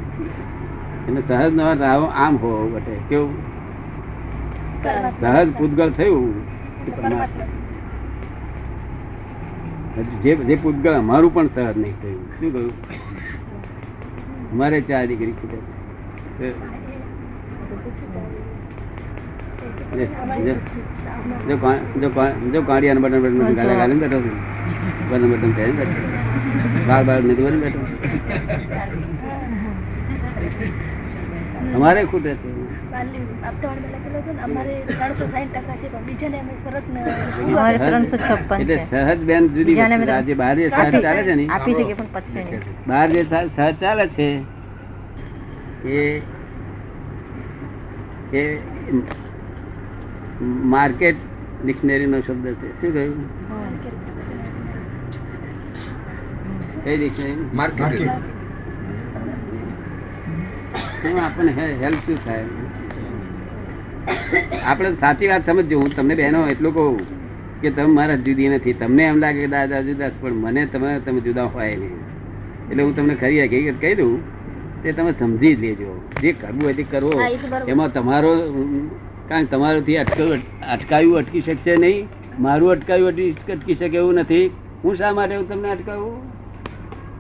એટલે 1.09 1.23
સહજ 1.29 1.55
નો 1.55 1.71
અર્થ 1.71 1.81
આમ 2.15 2.37
હોવો 2.37 2.69
બટે. 2.69 2.97
કેવું? 3.09 3.35
સહજ. 5.21 5.53
પૂતગલ 5.59 5.91
થયું. 5.91 6.35
જે 10.23 10.37
જે 10.37 10.59
પૂતગલ 10.63 10.95
અમારું 10.95 11.35
પણ 11.35 11.47
સહજ 11.47 11.79
નહીં 11.79 12.03
થયું. 12.03 12.41
શું 12.41 12.53
કહ્યું 12.53 12.73
અમારે 14.53 14.81
ચાર 14.81 15.07
દીકરી 15.07 15.33
જો- 19.97 20.45
જો- 20.45 20.55
જો 21.49 21.57
કા- 21.57 22.01
જો 22.01 22.09
કા- 22.09 22.33
જો 22.33 22.63
કાળિયાને 22.63 23.01
બટન 23.01 23.23
બટન 23.23 23.55
ગાલે 23.55 23.75
ગાલે 23.75 23.95
બેઠો 23.95 24.21
છું. 24.21 24.64
બટન 25.11 25.53
પહેરીને 25.53 25.79
બેઠો 25.81 26.03
બાર 26.89 27.03
બાર 27.05 27.21
નથી 27.23 27.37
બોલી 27.41 27.61
બેઠો 27.61 27.81
અમારે 31.75 32.03
ખૂટે 32.07 32.33
છે 32.35 32.51
પાલી 32.93 33.23
આપતાવાળામાં 33.43 33.95
લખેલું 33.95 34.23
હતું 34.23 34.37
ને, 34.37 34.43
અમારે 34.45 34.75
360 34.89 35.47
ટકા 35.49 35.77
છે 35.77 35.89
પણ 35.89 36.05
બીજાને 36.07 36.39
અમે 36.39 36.53
શરત 36.61 36.87
ને 36.89 37.01
અમારે 37.45 37.77
ત્રણસો 37.81 38.17
છપ્પન 38.19 38.59
એટલે 38.59 38.77
છે 38.81 38.87
સહજ 38.91 39.21
બહાર 40.35 40.57
જે 40.59 40.69
ચાલે 40.71 41.23
છે 41.23 41.35
ને 41.35 41.45
આપી 41.51 41.75
શકીએ 41.75 41.97
પણ 41.97 42.11
પછી 42.17 42.45
નહીં 42.45 42.63
બહાર 42.87 43.07
જે 43.11 43.21
સહજ 43.25 43.47
સહજ 43.51 43.73
ચાલે 43.81 44.05
છે 44.11 44.29
એ 45.95 46.03
એ 48.35 48.45
માર્કેટ 50.71 51.19
ડિક્શનરી 51.61 52.09
નો 52.09 52.19
શબ્દ 52.21 52.47
છે 52.61 52.69
શું 52.79 52.93
કહ્યું 52.93 53.19
કઈ 56.85 56.97
ડિક્શનરી 57.01 57.45
માર્કેટ 57.59 57.93
શું 61.01 61.19
આપણને 61.27 61.53
હેલ્પ 61.83 62.01
શું 62.07 62.19
થાય? 62.25 62.47
આપણે 64.71 64.91
સાચી 65.03 65.29
વાત 65.31 65.47
સમજજો. 65.51 65.77
હું 65.83 65.91
તમને 65.97 66.15
બહેનો 66.21 66.41
એટલું 66.55 66.75
કહું 66.77 66.97
કે 67.63 67.71
તમે 67.79 67.93
મારા 67.99 68.19
જુદી 68.27 68.49
નથી. 68.49 68.75
તમને 68.83 69.05
એમ 69.13 69.19
લાગે 69.25 69.41
કે 69.45 69.49
દાદા 69.55 69.81
જુદા 69.89 70.11
પણ 70.21 70.37
મને 70.45 70.67
તમે 70.75 70.91
તમે 71.07 71.21
જુદા 71.29 71.49
હોય 71.55 71.77
નહીં. 71.83 71.99
એટલે 72.71 72.83
હું 72.83 72.93
તમને 72.97 73.15
ખરી 73.23 73.41
હકીકત 73.47 73.81
કહી 73.87 73.95
દઉં. 74.03 74.15
તે 74.83 74.93
તમે 74.99 75.13
સમજી 75.23 75.55
જ 75.57 75.61
લેજો. 75.65 75.97
જે 76.23 76.31
કરવું 76.45 76.63
હોય 76.65 76.75
તે 76.75 76.85
બરોબર. 76.93 77.71
એમાં 77.73 77.91
તમારો 77.97 78.33
કારણ 79.29 79.45
કે 79.47 79.51
તમારાથી 79.57 79.99
અટકાયું 80.05 80.43
અટકાયું 80.77 81.17
અટકી 81.25 81.45
શકશે 81.49 81.75
નહીં. 81.87 82.09
મારું 82.47 82.71
અટકાયું 82.77 83.09
અટકી 83.13 83.53
અટકી 83.59 83.77
શકે 83.83 83.99
એવું 84.05 84.15
નથી. 84.25 84.47
હું 84.85 84.97
શા 85.03 85.13
માટે 85.19 85.35
હું 85.37 85.47
તમને 85.51 85.71
અટકાવું? 85.77 86.17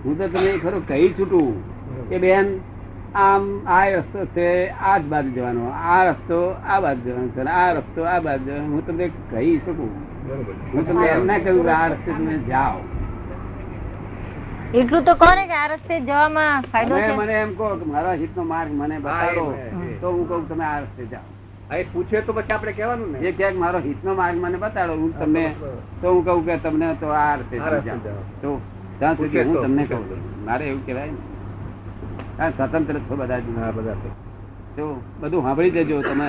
હું 0.04 0.16
તો 0.18 0.26
તમને 0.28 0.52
ખરું 0.62 0.86
કહી 0.88 1.10
છૂટું 1.18 1.52
કે 2.08 2.18
બેન 2.24 2.48
આમ 3.22 3.44
આ 3.74 3.82
રસ્તો 3.92 4.24
છે 4.34 4.48
આ 4.88 4.96
જ 4.98 5.04
બાજુ 5.12 5.30
જવાનો 5.36 5.68
આ 5.92 6.00
રસ્તો 6.08 6.40
આ 6.72 6.80
બાજુ 6.86 7.04
જવાનો 7.06 7.28
છે 7.36 7.42
આ 7.60 7.68
રસ્તો 7.76 8.08
આ 8.14 8.18
બાજુ 8.26 8.44
જવાનો 8.48 8.74
હું 8.74 8.82
તમને 8.88 9.06
કહી 9.30 9.54
શકું. 9.60 9.92
હું 10.72 10.84
તમને 10.88 11.06
એમ 11.12 11.26
ના 11.30 11.38
કહ્યું 11.44 11.62
કે 11.68 11.72
આ 11.76 11.88
રસ્તે 11.92 12.10
તમે 12.18 12.34
જાઓ. 12.50 12.80
એટલું 14.80 15.04
તો 15.04 15.14
કોને 15.22 15.42
કે 15.52 15.56
આ 15.60 15.68
રસ્તે 15.74 15.94
જવામાં 16.10 16.68
ફાયદો 16.74 17.00
છે. 17.04 17.14
મને 17.22 17.38
એમ 17.44 17.54
કહો 17.62 17.70
કે 17.80 17.86
મારા 17.94 18.18
હિત 18.24 18.36
નો 18.40 18.44
માર્ગ 18.50 18.76
મને 18.82 19.00
બતાડો 19.06 19.46
તો 20.02 20.12
હું 20.18 20.28
કહું 20.28 20.46
તમે 20.52 20.68
આ 20.72 20.76
રસ્તે 20.84 21.02
જાઓ. 21.14 21.28
એ 21.78 21.84
પૂછે 21.94 22.18
તો 22.26 22.32
પછી 22.36 22.54
આપણે 22.58 22.72
કહેવાનું 22.78 23.08
ને. 23.16 23.18
એ 23.28 23.34
ક્યાંક 23.40 23.58
મારો 23.64 23.78
હિત 23.88 24.06
નો 24.10 24.20
માર્ગ 24.22 24.36
મને 24.44 24.62
બતાડો 24.64 25.00
હું 25.02 25.12
તમને 25.24 25.44
તો 26.02 26.06
હું 26.14 26.24
કહું 26.30 26.46
કે 26.48 26.62
તમને 26.68 26.94
તો 27.02 27.18
આ 27.24 27.34
રસ્તે 27.42 27.56
જાઓ. 27.90 28.16
તો 28.42 28.56
ત્યાં 28.98 29.14
સુધી 29.16 29.42
હું 29.42 29.56
તમને 29.62 29.84
કહું. 29.84 30.04
મારે 30.46 30.64
એવું 30.68 30.82
કહેવાય 30.86 31.10
ને 32.38 32.50
સ્વતંત્ર 32.50 32.96
છો 33.06 33.14
બધા 33.16 33.40
બધા 33.76 33.96
તો. 34.76 34.86
બધું 35.20 35.42
સાંભળી 35.42 35.74
દેજો 35.76 35.96
તમે 36.02 36.26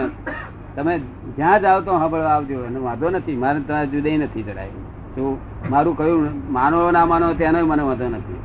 તમે 0.75 0.93
જ્યાં 1.37 1.61
જાઓ 1.61 1.79
તો 1.81 1.91
સાંભળવા 1.99 2.33
આવજો 2.37 2.57
અને 2.67 2.79
વાંધો 2.79 3.07
નથી. 3.09 3.37
મારે 3.43 3.59
તમારે 3.59 3.87
જુદા 3.87 4.17
નથી 4.23 4.43
જરાય 4.43 4.73
તો 5.15 5.23
મારું 5.69 5.93
કયું 5.97 6.21
માનો 6.53 6.77
ના 6.91 7.05
માનો 7.11 7.33
તેનો 7.39 7.59
મને 7.65 7.83
વાંધો 7.89 8.07
નથી. 8.09 8.39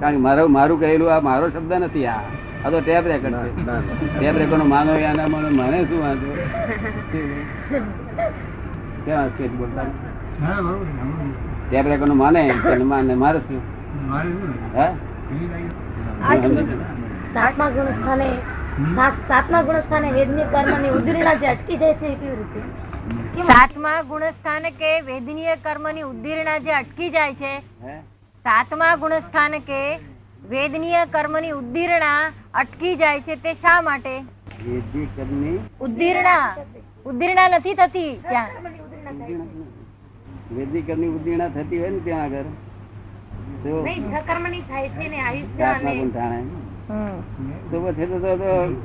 કારણ 0.00 0.14
કે 0.16 0.22
મારું 0.26 0.52
મારું 0.52 0.76
કહેલું 0.80 1.08
આ 1.14 1.20
મારો 1.20 1.46
શબ્દ 1.50 1.72
નથી 1.72 2.06
આ. 2.06 2.20
આ 2.64 2.70
તો 2.70 2.78
ટેપ 2.80 3.04
રેકોર્ડ 3.06 3.34
છે. 3.34 4.08
ટેપ 4.18 4.36
રેકોર્ડ 4.42 4.64
માનો 4.74 4.92
યા 5.04 5.14
ના 5.20 5.28
માનો 5.34 5.48
મને 5.58 5.78
શું 5.84 6.00
વાંધો? 6.04 6.30
કેવા 9.04 9.28
છે 9.36 9.44
બોલતા? 9.48 9.86
રેકર્ડ 11.72 12.12
માને 12.14 12.42
તેને 12.62 12.84
માને 12.84 13.14
મારે 13.14 13.38
શું? 13.38 13.60
સાતમા 17.34 17.70
ગુણ 17.70 17.90
સ્થાને 17.92 18.26
સાત- 18.94 19.22
સાતમા 19.28 19.62
ગુણ 19.62 19.80
સ્થાને 19.80 20.10
વેદની 20.10 20.44
કર્મની 20.44 20.90
ઉદરીણા 20.90 21.34
જે 21.34 21.46
અટકી 21.46 21.76
જાય 21.76 21.94
છે 21.94 22.14
કેવી 22.14 22.36
રીતે? 22.36 22.60
સાતમા 23.46 24.02
ગુણ 24.02 24.22
સ્થાન 24.30 24.62
કે 24.78 25.00
વેદનીય 25.00 25.56
કર્મની 25.56 26.02
ઉદ્દીર્ણા 26.02 26.58
જે 26.58 26.72
અટકી 26.72 27.10
જાય 27.10 27.34
છે 27.34 27.52
સાતમા 28.44 28.96
ગુણ 28.96 29.18
સ્થાન 29.18 29.58
કે 29.60 29.80
વેદનીય 30.48 31.06
કર્મની 31.06 31.50
ઉદ્દીર્ણા 31.52 32.20
અટકી 32.54 32.94
જાય 32.96 33.20
છે 33.20 33.36
તે 33.36 33.54
શા 33.54 33.80
માટે? 33.82 34.14
વેદી 34.62 35.06
કર્મની 35.16 35.58
ઉદ્દીર્ણા. 35.80 36.46
ઉદ્દીર્ણા 37.06 37.48
નથી 37.48 37.74
થતી. 37.74 38.10
ત્યાં. 38.28 38.48
વેદી 40.56 40.82
કર્મની 40.82 41.36
ના 41.36 41.48
થતી 41.48 41.78
હોય 41.78 41.90
ને 41.90 41.98
ત્યાં 41.98 42.22
આગળ 42.22 42.42
તો 43.62 43.84
છે 43.84 45.08
ને 45.08 45.18
આયુષ્ય 45.20 45.56
પ્રાર્થના 45.56 45.90
અને 45.90 45.98
ગુણ 45.98 46.10
ઠાણે. 46.10 46.42
હમ. 46.90 47.20
તો 47.70 47.80
પછી 47.80 48.06
તો- 48.06 48.18
તો- 48.18 48.36
તો 48.36 48.76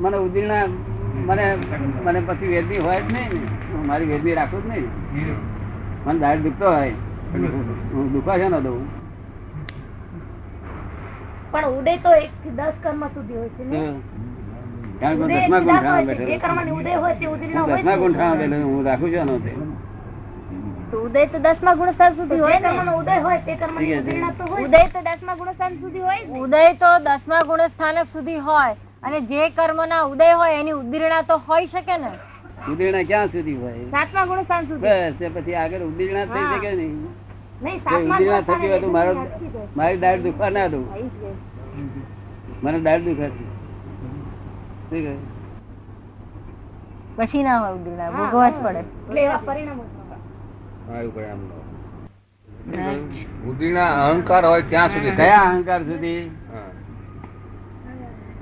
મને 0.00 0.16
ઉદીર્ણા 0.16 0.66
મને 1.26 1.56
મને 2.04 2.20
પછી 2.20 2.46
વેદની 2.46 2.78
હોય 2.78 3.00
જ 3.00 3.12
નહીં 3.12 3.28
ને. 3.32 3.86
મારી 3.86 4.04
વેદની 4.04 4.34
રાખું 4.34 4.64
જ 4.64 4.66
નહીં. 4.66 4.86
મને 6.06 6.18
દાઢ 6.18 6.38
દુખતો 6.38 6.70
હોય. 6.70 6.92
હું 7.92 8.12
દુખા 8.12 8.38
છે 8.38 8.48
ને 8.48 8.60
દઉં? 8.60 8.82
પણ 11.50 11.64
ઉડે 11.68 11.96
તો 11.96 12.14
એક 12.14 12.30
થી 12.42 12.50
દસ 12.50 12.72
કર્મ 12.82 13.06
સુધી 13.06 13.36
હોય 13.36 13.48
છે 13.48 13.64
કારણ 15.00 15.16
કે 15.18 15.40
દસમા 15.40 15.60
ગુંઠાણો 15.60 16.06
બેઠેલો 16.06 17.66
દસમા 17.66 18.34
બેઠેલો 18.36 18.66
હું 18.66 18.84
રાખું 18.84 19.10
છું 19.12 19.76
ઉદય 20.92 21.26
તો 21.26 21.38
દસમા 21.38 21.74
ગુણસ્થાન 21.74 22.14
સુધી 22.14 22.40
હોય 22.40 22.58
ને? 22.60 22.68
ઉદય 23.00 23.16
હોય 23.22 23.38
તે. 23.46 23.52
ઉદીર્ણા. 23.54 24.32
ઉદય 24.64 24.82
તો 24.94 25.00
દસમા 25.06 25.34
ગુણસ્થાન 25.40 25.72
સુધી 25.80 26.00
હોય 26.08 26.22
ઉદય 26.42 26.74
તો 26.82 26.90
દસમા 27.06 27.42
ગુણસ્થાનક 27.48 28.08
સુધી 28.08 28.38
હોય. 28.38 28.76
અને 29.02 29.20
જે 29.20 29.50
કર્મના 29.56 30.04
ઉદય 30.12 30.32
હોય 30.40 30.54
એની 30.60 30.72
ઉદ્દીર્ણા 30.80 31.22
તો 31.22 31.38
હોય 31.48 31.66
શકે 31.66 31.96
ને? 31.98 32.10
ઉદીર્ણા 32.72 33.04
ક્યાં 33.10 33.28
સુધી 33.34 33.56
હોય? 33.62 33.74
સાતમા 33.96 34.26
ગુણસ્થાન 34.30 34.64
સુધી. 34.68 34.94
બસ 35.18 35.32
પછી 35.34 35.54
આગળ 35.64 35.82
ઉદીર્ણા 35.90 36.26
થઈ 36.32 36.46
શકે 36.52 36.70
નહીં. 36.80 36.96
નહીં 37.62 37.78
જો 37.78 37.90
સાતમા 37.90 38.16
ઉદીર્ણા 38.16 38.42
થતી 38.48 38.68
હોય 38.68 38.80
તો 38.80 38.90
મારો 38.96 39.10
વેદની 39.10 39.28
અટકી 39.32 39.50
જાય. 39.56 39.68
મારી 39.82 40.00
દાઢ 40.06 40.22
દુખવા 40.28 40.50
ના 40.58 40.68
દઉં. 40.68 40.84
મને 42.62 42.78
દાઢ 42.88 43.04
દુખાશે. 43.10 43.44
પછી 47.18 47.42
ના 47.42 47.58
હોય 47.60 47.74
ઉદ્દીર્ણા 47.76 48.10
ભોગવા 48.16 48.48
જ 48.50 48.52
પડે. 48.64 48.80
એટલે 49.08 49.20
એવા 49.26 49.42
પરિણામો 49.46 49.84
છે. 50.86 50.92
હા, 50.92 51.00
એવું 51.00 51.12
કઈ 51.14 51.24
આમ 51.30 51.38
ન 51.38 51.40
હોય. 51.52 51.64
બુદ્ધિના 53.44 53.92
અહંકાર 54.08 54.44
હોય 54.46 54.62
ત્યાં 54.70 54.90
સુધી 54.94 55.14
કયા 55.20 55.44
અહંકાર 55.50 55.80
સુધી. 55.82 56.30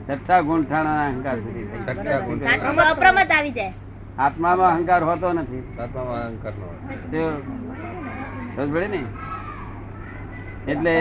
સત્તા 0.07 0.41
ગુંઠાણા 0.49 1.05
અહંકાર 1.09 1.37
સુધી 1.37 1.67
અપ્રમત 2.91 3.31
આવી 3.37 3.51
જાય. 3.51 3.73
આત્મામાં 4.25 4.71
અહંકાર 4.75 5.03
હોતો 5.11 5.27
નથી. 5.33 5.63
અહંકાર 5.79 6.53
ન 6.53 6.55
પડી 8.73 9.07
એટલે 10.73 10.95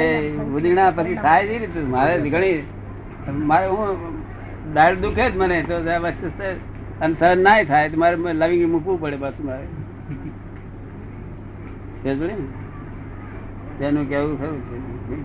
ઉદીણા 0.56 0.92
પછી 0.96 1.18
થાય 1.26 1.44
છે 1.48 1.56
ને 1.76 1.82
મારે 1.92 2.14
ઘણી 2.34 2.58
મારે 3.52 3.68
હું 3.68 3.80
દાળ 4.74 4.94
દુખે 5.04 5.26
જ 5.32 5.34
મને. 5.38 5.58
તો 5.70 5.76
વસ્તુ 6.04 6.28
અને 7.02 7.14
સહન 7.20 7.38
ના 7.44 7.64
થાય. 7.72 7.88
તો 7.90 7.96
મારે 8.04 8.16
લવિંગ 8.42 8.64
મૂકવું 8.74 8.96
પડે 9.02 9.18
પાછું 9.24 9.46
મારે. 9.46 9.66
તેનું 13.80 14.06
કેવું 14.10 14.36
ખરું 14.38 14.60
છે. 14.68 14.76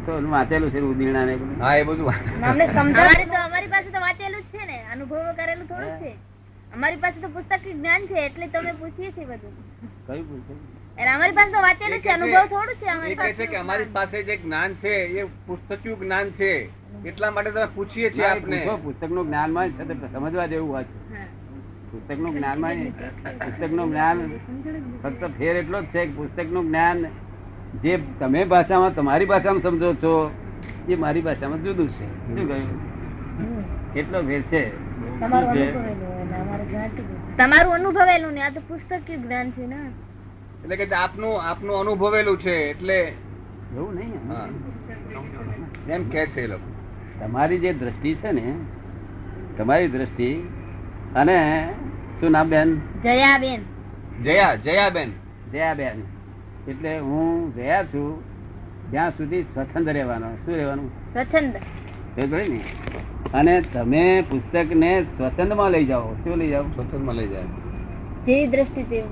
તો 0.06 0.12
વાંચેલું 0.30 0.70
છે 0.72 0.80
ઉદીણા 0.80 1.24
ને 1.26 1.34
હા 1.60 1.74
એ 1.76 1.84
બધું 1.84 2.14
અમને 2.50 2.66
સમજાવે 2.68 3.24
તો 3.32 3.38
અમારી 3.46 3.70
પાસે 3.74 3.88
તો 3.94 4.00
વાંચેલું 4.00 4.42
જ 4.42 4.46
છે 4.52 4.62
ને. 4.66 4.78
અનુભવ 4.92 5.16
કરેલું 5.38 5.66
થોડું 5.68 5.94
છે. 6.02 6.10
અમારી 6.74 7.00
પાસે 7.04 7.18
તો 7.20 7.28
પુસ્તક 7.28 7.64
જ્ઞાન 7.68 8.02
છે 8.08 8.16
એટલે 8.26 8.46
તમે 8.48 8.72
પૂછીએ 8.80 9.10
છીએ 9.14 9.26
બધું. 9.30 9.54
કયું 10.06 10.26
પૂછે 10.28 10.54
અમારી 11.14 11.36
પાસે 11.38 11.50
તો 11.52 11.60
વાંચેલું 11.66 12.00
છે 12.04 12.10
અનુભવ 12.16 12.44
થોડું 12.54 12.76
છે 12.80 12.86
અમારી 12.94 13.16
કહે 13.16 13.32
છે 13.38 13.46
કે 13.46 13.56
અમારી 13.56 13.90
પાસે 13.96 14.16
જે 14.24 14.34
જ્ઞાન 14.36 14.70
છે 14.82 14.92
એ 15.20 15.26
પુસ્તકિયું 15.46 16.00
જ્ઞાન 16.00 16.28
છે. 16.32 16.52
એટલા 17.04 17.30
માટે 17.30 17.50
તમે 17.50 17.66
પૂછીએ 17.76 18.08
છીએ 18.10 18.26
આપને. 18.26 18.58
પુસ્તકનું 18.84 19.26
જ્ઞાનમાં 19.26 19.68
તો 19.78 20.06
સમજવા 20.14 20.48
જેવું 20.48 20.70
હોય 20.70 20.84
છે. 20.84 20.96
હા. 21.12 21.28
પુસ્તકનું 21.92 22.32
જ્ઞાનમાં 22.32 22.76
પુસ્તકનું 23.44 23.90
જ્ઞાન 23.90 24.18
ફક્ત 25.02 25.22
ફેર 25.38 25.56
એટલો 25.56 25.80
જ 25.82 25.84
છે 25.84 26.16
પુસ્તકનું 26.16 26.64
જ્ઞાન 26.66 26.98
જે 27.82 27.92
તમે 28.20 28.44
ભાષામાં 28.44 28.94
તમારી 28.94 29.24
ભાષામાં 29.24 29.62
સમજો 29.62 29.94
છો 29.94 30.12
એ 30.88 30.96
મારી 30.96 31.20
ભાષામાં 31.20 31.62
જુદું 31.62 31.88
છે. 31.88 32.04
શું 32.04 32.48
કહ્યું? 32.48 33.92
કેટલો 33.92 34.22
ફેર 34.22 34.42
છે? 34.42 34.62
તમારું 35.20 35.50
અનુભવેલું 35.50 36.28
ને 36.30 36.36
અમારે 36.40 36.64
જાણતી 36.64 37.02
હોય. 37.02 37.36
તમારું 37.36 37.74
અનુભવેલું 37.74 38.32
ને 38.32 38.40
આ 38.40 38.48
તો 38.48 38.60
પુસ્તક 38.68 39.10
જ્ઞાન 39.10 39.50
છે 39.50 39.66
ને. 39.66 39.80
એટલે 40.64 40.76
કે 40.76 40.94
આપનું 40.94 41.42
આપનું 41.42 41.80
અનુભવેલું 41.80 42.38
છે 42.38 42.54
એટલે 42.70 42.98
એવું 43.74 43.94
નહીં 43.94 45.92
એમ. 45.94 46.08
કે 46.08 46.26
છે 46.26 46.46
તમારી 47.20 47.58
જે 47.58 47.72
દ્રષ્ટિ 47.72 48.14
છે 48.14 48.32
ને 48.32 48.54
તમારી 49.58 49.88
દ્રષ્ટિ 49.88 50.30
અને 51.16 51.68
શું 52.20 52.30
નામ 52.30 52.48
બેન? 52.48 52.74
જયાબેન. 53.02 53.60
જયા 54.22 54.54
જયાબેન. 54.54 55.08
જયાબેન. 55.52 56.02
એટલે 56.68 56.98
હું 56.98 57.54
જયા 57.54 57.84
છું 57.84 58.22
જ્યાં 58.90 59.10
સુધી 59.10 59.42
સ્વચ્છંદ 59.42 59.88
રહેવાનો. 59.88 60.28
શું 60.28 60.54
રહેવાનું? 60.54 60.88
સ્વચ્છંદ. 60.88 61.54
ને. 62.18 62.60
અને 63.34 63.60
તમે 63.60 64.24
પુસ્તકને 64.30 65.02
સ્વચ્છંદમાં 65.16 65.70
લઈ 65.70 65.84
જાઓ. 65.84 66.14
શું 66.14 66.36
લઈ 66.36 66.50
જાઓ? 66.50 66.62
સ્વતંત્રમાં 66.62 67.14
લઈ 67.14 67.28
જાઓ. 67.28 67.42
જે 68.26 68.46
દ્રષ્ટિ 68.46 69.02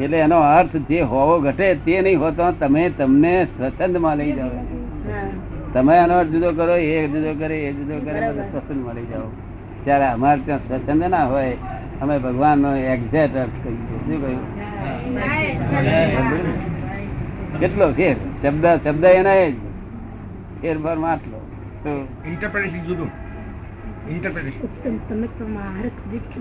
એટલે 0.00 0.18
એનો 0.18 0.40
અર્થ 0.40 0.76
જે 0.76 1.00
હોવો 1.00 1.40
ઘટે 1.40 1.74
તે 1.74 2.00
નહીં 2.00 2.20
હોતો 2.20 2.52
તમે 2.52 2.90
તમને 2.90 3.44
સ્વચ્છંદમાં 3.44 4.16
લઈ 4.16 4.32
જાઓ. 4.32 4.48
હા. 4.48 5.30
તમે 5.74 5.96
એનો 5.96 6.18
અર્થ 6.18 6.28
જુદો 6.28 6.52
કરો 6.52 6.76
એ 6.76 7.08
જુદો 7.08 7.34
કરે 7.38 7.58
એ 7.58 7.72
જુદો 7.72 7.98
કરે 7.98 8.20
બરાબર. 8.20 8.74
માં 8.74 8.94
લઈ 8.94 9.04
જાઓ. 9.04 9.22
ત્યારે 9.88 10.06
અમારે 10.06 10.40
ત્યાં 10.40 10.58
સ્વચ્છંદ 10.58 11.04
ના 11.04 11.26
હોય 11.26 11.56
અમે 12.00 12.18
ભગવાનનો 12.18 12.76
એક્ઝેક્ટ 12.76 13.36
અર્થ 13.36 13.50
કહીએ. 13.64 13.76
શું 13.76 14.22
કહ્યું? 14.22 14.40
કેટલો 17.60 17.92
ફેર? 17.92 18.16
શબ્દ 18.42 18.66
શબ્દ 18.66 19.04
એના 19.04 19.32
એ 19.32 19.50
જ. 19.50 19.54
ફેરફારમાં 20.62 21.12
આટલો 21.12 21.40
ઇન્ટરપ્રિટેશન 22.26 22.84
જુદું. 22.84 23.10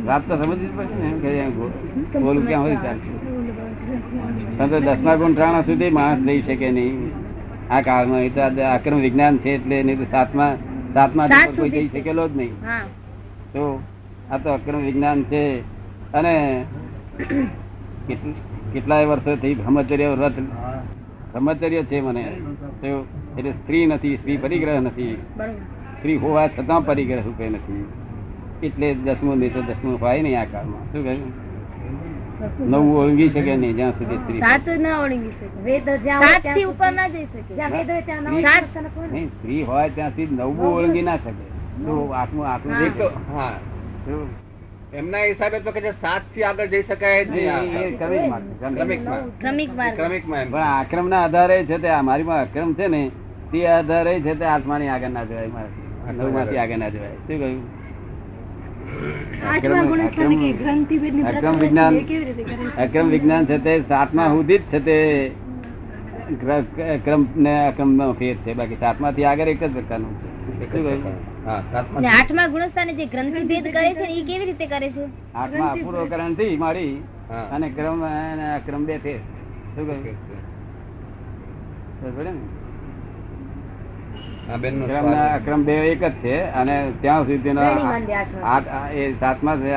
વાત 0.06 0.28
તો 0.28 0.44
સમજવી 0.44 0.70
પડશે 0.78 1.04
ને 1.04 1.10
એમ 1.10 1.20
કે 1.20 1.28
એમ 1.28 1.52
ગો- 1.52 2.20
બોલું 2.20 2.48
ક્યાં 2.48 2.62
હોય 2.62 2.76
ચાલશે 2.76 4.80
દસમા 4.80 5.16
ગુંઠાણા 5.16 5.62
સુધી 5.62 5.90
માણસ 5.90 6.20
લઈ 6.20 6.42
શકે 6.42 6.72
નહીં. 6.72 7.12
આ 7.70 7.82
કાળમાં 7.82 8.20
એ 8.20 8.30
તો 8.30 8.64
આક્રમ 8.64 8.96
વિજ્ઞાન 8.96 9.38
છે 9.38 9.50
એટલે 9.50 9.84
નહીં 9.84 9.98
તો 9.98 10.04
સાતમા 10.04 10.56
સાતમા 10.94 11.28
કોઈ 11.58 11.70
જઈ 11.70 11.88
શકેલો 11.88 12.30
જ 12.30 12.38
નહીં. 12.38 12.50
હા. 12.50 12.82
તો 13.54 13.64
આ 14.32 14.38
તો 14.38 14.50
અક્રમ 14.50 14.82
વિજ્ઞાન 14.88 15.24
છે. 15.24 15.44
અને 16.14 16.34
કેટલાય 18.74 19.06
વર્ષો 19.06 19.30
વર્ષોથી 19.30 19.56
બ્રહ્મચર્ય 19.56 20.10
વ્રત 20.10 20.38
બ્રહ્મચર્ય 21.32 21.84
છે 21.84 22.02
મને. 22.02 22.24
એટલે 23.38 23.52
સ્ત્રી 23.52 23.86
નથી 23.86 24.16
સ્ત્રી 24.18 24.38
પરિગ્રહ 24.38 24.80
નથી. 24.80 25.16
સ્ત્રી 25.98 26.18
હોવા 26.18 26.48
છતાં 26.48 26.86
પરિગ્રહ 26.86 27.22
રૂપે 27.26 27.50
નથી. 27.50 27.84
એટલે 28.64 28.88
દસમું 28.94 29.38
નહીં 29.38 29.54
તો 29.54 29.62
દસમું 29.62 30.00
હોય 30.02 30.22
નહીં 30.22 30.40
આ 30.42 30.46
કાળમાં. 30.46 30.86
શું 30.92 31.04
કહ્યું? 31.04 31.32
નવું 32.72 32.96
ઓળંગી 33.02 33.30
શકે 33.30 33.56
નહીં 33.58 33.76
જ્યાં 33.76 33.94
સુધી 34.00 34.18
સ્ત્રી 34.24 34.40
સાત 34.40 34.68
ના 34.86 34.98
ઓળંગી 35.04 35.34
શકે. 35.40 35.62
વેદ 35.68 35.90
જ્યાં 36.06 36.22
થી 36.22 36.42
ત્યાં 36.42 36.72
ઉપર 36.72 36.92
ના 36.98 37.08
જઈ 37.08 37.26
શકે. 37.26 37.54
જ્યાં 37.56 37.72
વેદ 37.72 37.90
હોય 37.92 38.02
ત્યાં 38.02 38.24
નહીં 39.12 39.30
સ્ત્રી 39.36 39.62
હોય 39.70 39.90
ત્યાં 39.90 40.12
સુધી 40.18 40.36
નવું 40.42 40.74
ઓળંગી 40.78 41.06
ના 41.10 41.18
શકે. 41.18 41.57
હા. 43.34 43.54
એમના 44.94 45.24
હિસાબે 45.24 45.58
તો 45.60 45.72
કે 45.72 45.92
સાતથી 46.02 46.44
આગળ 46.44 46.68
જઈ 46.68 46.84
શકાય 46.84 47.22
જ 47.26 47.30
નહીં, 47.30 47.98
પણ 50.28 50.64
આક્રમ 50.64 51.08
ના 51.14 51.24
આધારે 51.24 51.58
છે 51.66 51.78
તે 51.78 51.90
અમારીમાં 51.96 52.40
આક્રમ 52.40 52.70
છે 52.74 52.88
ને 52.88 53.02
તે 53.52 53.60
આધારે 53.70 54.14
છે 54.22 54.34
તે 54.36 54.46
આત્માની 54.46 54.90
આગળ 54.90 55.12
ના 55.12 55.26
જવાય 55.26 55.50
મારાથી 55.56 56.58
આગળ. 56.58 56.78
ના 56.78 56.90
જવાય. 56.90 57.18
શું 57.28 57.38
કહ્યું? 57.40 57.64
આઠમા 59.48 59.84
ગુણસ્થાને 59.92 60.36
કે 60.44 60.50
ગ્રંથિ 60.60 60.96
ભેદની 61.00 61.26
અક્રમ 61.32 61.56
વિજ્ઞાન 61.60 61.94
છે? 62.04 62.18
અક્રમ 62.84 63.08
વિજ્ઞાન 63.10 63.44
તે 63.66 63.74
સાતમા 63.90 64.28
સુધી 64.30 64.60
જ 64.60 64.64
છે 64.72 64.80
તે 64.80 64.98
ક્રમ 67.06 67.22
ને 67.38 67.54
અક્રમ 67.68 67.90
નો 67.96 68.06
ફેર 68.14 68.36
છે 68.46 68.52
બાકી 68.54 68.80
સાતમા 68.80 69.12
થી 69.12 69.26
આગળ 69.26 69.50
એક 69.50 69.62
જ 69.64 69.70
પ્રકારનું 69.74 70.14
છે. 70.20 70.28
એક 71.48 71.62
જ 71.62 71.64
કહ્યું? 71.64 71.72
પ્રકાર. 71.72 71.72
હા 71.72 71.74
સાતમા 71.74 72.00
ને 72.00 72.08
આઠમા 72.08 72.48
ગુણસ્થાને 72.48 72.94
જે 72.94 73.06
ગ્રંથિ 73.06 73.44
ભેદ 73.44 73.66
કરે 73.74 73.94
છે 73.94 74.08
એ 74.20 74.22
કેવી 74.24 74.46
રીતે 74.46 74.66
કરે 74.68 74.90
છે? 74.92 75.06
આઠમા 75.36 75.72
અપૂર્વકરણથી 75.72 76.58
મારી 76.58 76.94
અને 77.52 77.68
ક્રમ 77.76 78.86
બે 78.86 78.96
ક્રમ 85.46 85.66
એક 85.94 86.04
જ 86.04 86.12
છે 86.12 86.36
અને 86.52 86.92
ત્યાં 87.02 87.26
આઠમા. 88.20 88.50
આઠ 88.54 88.68
એ 88.94 89.14
સાતમા 89.20 89.56
સુધી 89.56 89.74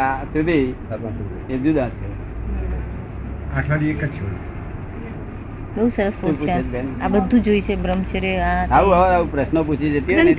સાતમા 0.88 1.10
સુધી. 1.10 1.54
એ 1.54 1.58
જુદા 1.58 1.88
છે. 1.88 2.08
આઠવાડી 3.56 3.90
એક 3.90 4.04
જ 4.04 4.08
છે. 4.08 4.49
બહુ 5.76 5.88
સરસ 5.88 6.14
છે. 6.14 6.62
બેન? 6.62 6.88
આ 7.02 7.08
બધું 7.08 7.42
જોઈ 7.42 7.60
છે 7.60 7.74
બ્રહ્મચર્ય 7.76 8.36
આ 8.38 8.66
આવું 8.78 8.94
આવું 8.96 9.30
પ્રશ્નો 9.32 9.62
પૂછી 9.64 9.90
જતી 9.90 10.14
ને 10.14 10.32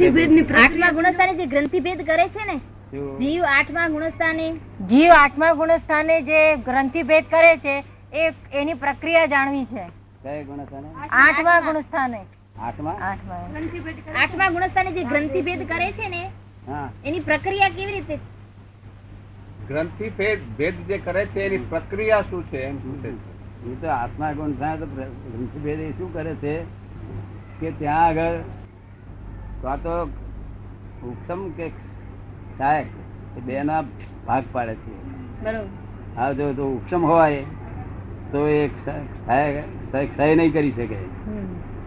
આઠમા 0.63 0.91
ગુણસ્થાને 0.91 1.33
જે 1.33 1.45
ગ્રંથિ 1.45 1.79
ભેદ 1.79 2.01
કરે 2.07 2.27
છે 2.27 2.43
ને 2.49 2.59
જીવ 3.19 3.43
આઠમા 3.43 3.87
ગુણસ્થાને. 3.87 4.47
જીવ 4.89 5.11
આઠમા 5.11 5.53
ગુણસ્થાને 5.53 6.21
જે 6.21 6.41
ગ્રંથિ 6.67 7.03
ભેદ 7.03 7.31
કરે 7.31 7.53
છે 7.57 7.75
એ 8.13 8.27
એની 8.53 8.73
પ્રક્રિયા 8.73 9.25
જાણવી 9.25 9.65
છે. 9.65 9.85
કયા 10.23 10.43
ગુણસ્થાને? 10.43 10.87
આઠમા 11.21 11.59
ગુણસ્થાને. 11.61 12.21
આઠમા? 12.59 12.97
આઠમા. 13.01 13.39
આઠમા 14.21 14.49
ગુણસ્થાને 14.49 14.91
જે 14.91 15.03
ગ્રંથિ 15.03 15.41
ભેદ 15.41 15.67
કરે 15.69 15.91
છે 15.91 16.09
ને 16.09 16.21
એની 17.05 17.19
પ્રક્રિયા 17.19 17.69
કેવી 17.69 17.93
રીતે? 17.93 18.15
ગ્રંથિ 19.67 20.09
ભેદ 20.17 20.39
ભેદ 20.57 20.87
જે 20.87 20.97
કરે 20.97 21.25
છે 21.25 21.45
એની 21.45 21.65
પ્રક્રિયા 21.69 22.21
શું 22.21 22.43
છે? 22.49 22.57
એમ 22.57 22.77
પૂછે 22.77 23.11
છે. 23.11 23.30
એ 23.69 23.76
તો 23.82 23.88
આત્મા 23.88 24.32
ગુણ 24.39 24.54
થાય 24.60 24.78
તો 24.78 24.86
ઋષિભેદ 25.41 25.80
એ 25.80 25.91
શું 25.97 26.10
કરે 26.13 26.34
છે? 26.43 26.56
કે 27.60 27.71
ત્યાં 27.80 28.06
આગળ 28.08 28.38
તો 29.62 29.76
તો 29.84 29.95
ઉત્તમ 31.10 31.41
કે 31.58 31.67
સહાયક 32.58 32.88
એ 33.38 33.41
બે 33.47 33.63
ના 33.63 33.82
ભાગ 34.28 34.43
પાડે 34.52 34.74
છે. 34.74 34.91
બરોબર. 35.43 35.67
હા 36.15 36.32
જો 36.34 36.54
તો 36.54 36.63
ઉપસમ 36.76 37.02
હોય 37.12 37.43
તો 38.32 38.39
એ 38.47 38.60
સહાય 38.86 39.63
ક્ષય 40.08 40.36
નહીં 40.36 40.52
કરી 40.54 40.71
શકે. 40.71 41.00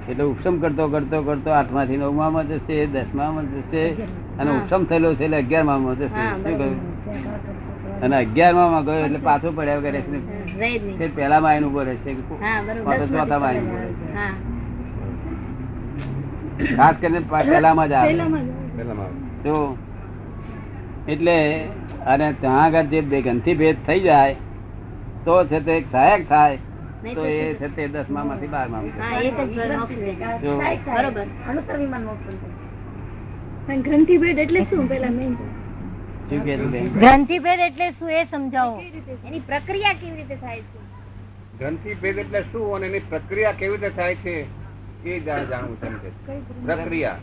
એટલે 0.08 0.24
ઉપસમ 0.24 0.54
કરતો 0.62 0.88
કરતો 0.94 1.22
કરતો 1.22 1.50
આઠમા 1.58 1.86
થી 1.90 1.96
નવમામાં 1.96 2.48
જશે 2.48 2.86
દસમામાં 2.94 3.46
જશે 3.52 3.82
અને. 4.38 4.50
ઉપસમ 4.58 4.82
થયેલો 4.88 5.14
છે 5.14 5.24
એટલે 5.24 5.38
અગિયારમામાં 5.42 5.96
જશે. 5.96 6.08
હા, 6.14 6.34
શું 6.42 6.54
કહ્યું? 6.58 6.78
અને 8.04 8.14
અગિયારમામાં 8.16 8.84
ગયો 8.86 8.98
એટલે 9.04 9.20
પાછો 9.26 9.48
પડ્યા 9.52 9.78
વગર 9.78 9.92
રહેશે 9.94 10.18
તે 10.98 11.06
પહેલા 11.16 11.40
માયન 11.40 11.64
ઊભો 11.66 11.82
રહેશે 11.88 12.10
હા 12.42 12.58
બરોબર. 12.62 12.84
પાછો 12.88 13.04
ચોથા 13.14 13.38
માયન 13.38 13.62
ઊભો 13.62 13.78
રહેશે. 13.80 14.06
ખાસ 16.72 16.96
કરીને 16.98 17.20
પહેલામાં 17.46 17.88
જ 17.88 17.94
આવે. 17.94 18.12
તો 19.44 19.54
એટલે 21.08 21.36
અને 22.06 22.26
ત્યાં 22.40 22.60
આગળ 22.60 22.86
જે 22.92 23.00
બે 23.08 23.18
ગંથી 23.22 23.56
ભેદ 23.56 23.76
થઈ 23.86 24.00
જાય 24.02 24.36
તો 25.24 25.34
છે 25.46 25.58
તે 25.62 25.72
એક 25.76 25.86
સહાયક 25.88 26.22
થાય 26.28 26.56
તો 27.10 27.22
એ 27.26 27.34
છે 27.58 27.68
તે 27.76 27.82
દસમા 27.88 28.24
માંથી 28.24 28.50
બારમા 28.50 28.80
માં 33.66 33.82
ગ્રંથિ 33.82 34.16
ભેદ 34.18 34.38
એટલે 34.38 34.60
શું? 34.64 34.88
પેલા 34.88 35.12
મેઇન 35.12 35.32
બેન? 36.28 37.60
એટલે 37.60 37.92
શું 37.92 38.10
એ 38.10 38.24
સમજાવો. 38.26 38.80
એની 39.24 39.40
પ્રક્રિયા 39.40 39.94
કેવી 39.94 40.16
રીતે 40.16 40.36
થાય 40.36 40.62
છે? 40.62 40.78
ગ્રંથિભેદ 41.58 42.18
એટલે 42.18 42.40
શું 42.52 42.74
અને 42.76 42.86
એની 42.86 43.00
પ્રક્રિયા 43.10 43.52
કેવી 43.52 43.76
રીતે 43.76 43.90
થાય 43.90 44.16
છે 44.16 44.34
એ 45.04 45.20
જાણવું 45.20 45.76
છે. 45.80 45.88
પ્રક્રિયા. 46.66 47.18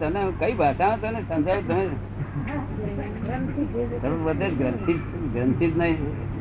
તને 0.00 0.20
કઈ 0.40 0.54
ભાષામાં 0.54 1.00
તને 1.00 1.20
સમજાવું 1.28 1.64
તમે 1.66 1.84
તમે 4.00 4.16
બધે 4.26 4.48
ગ્રંથિ 4.50 4.94
ગ્રંથિ 5.32 5.66
જ 5.66 5.74
નહીં 5.76 5.98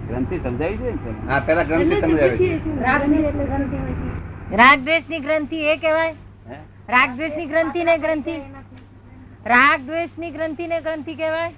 ગ્રંથિ 0.07 0.35
સમજાવી 0.39 0.77
છે 0.77 0.91
ને 0.91 1.31
હા 1.31 1.39
પેલા 1.41 1.63
ગ્રંથિ 1.63 1.95
સમજાવી 1.99 2.37
છે 2.59 2.71
રાગની 2.81 3.23
એટલે 3.23 3.45
ગ્રંથિ 3.45 3.77
હોય 3.77 3.95
છે. 3.95 4.55
રાગ 4.55 4.79
દ્વેષની 4.81 5.19
ગ્રંથિ 5.19 5.57
એ 5.65 5.75
કહેવાય? 5.77 6.13
હે? 6.47 6.57
રાગ 6.89 7.09
દ્વેષની 7.15 7.47
ગ્રંથિ 7.47 7.83
ને 7.83 7.97
ગ્રંથિ? 7.97 8.35
રાગ 9.49 9.81
દ્વેષની 9.81 10.31
ગ્રંથિ 10.31 10.67
ને 10.67 10.81
ગ્રંથિ 10.81 11.15
કહેવાય? 11.15 11.51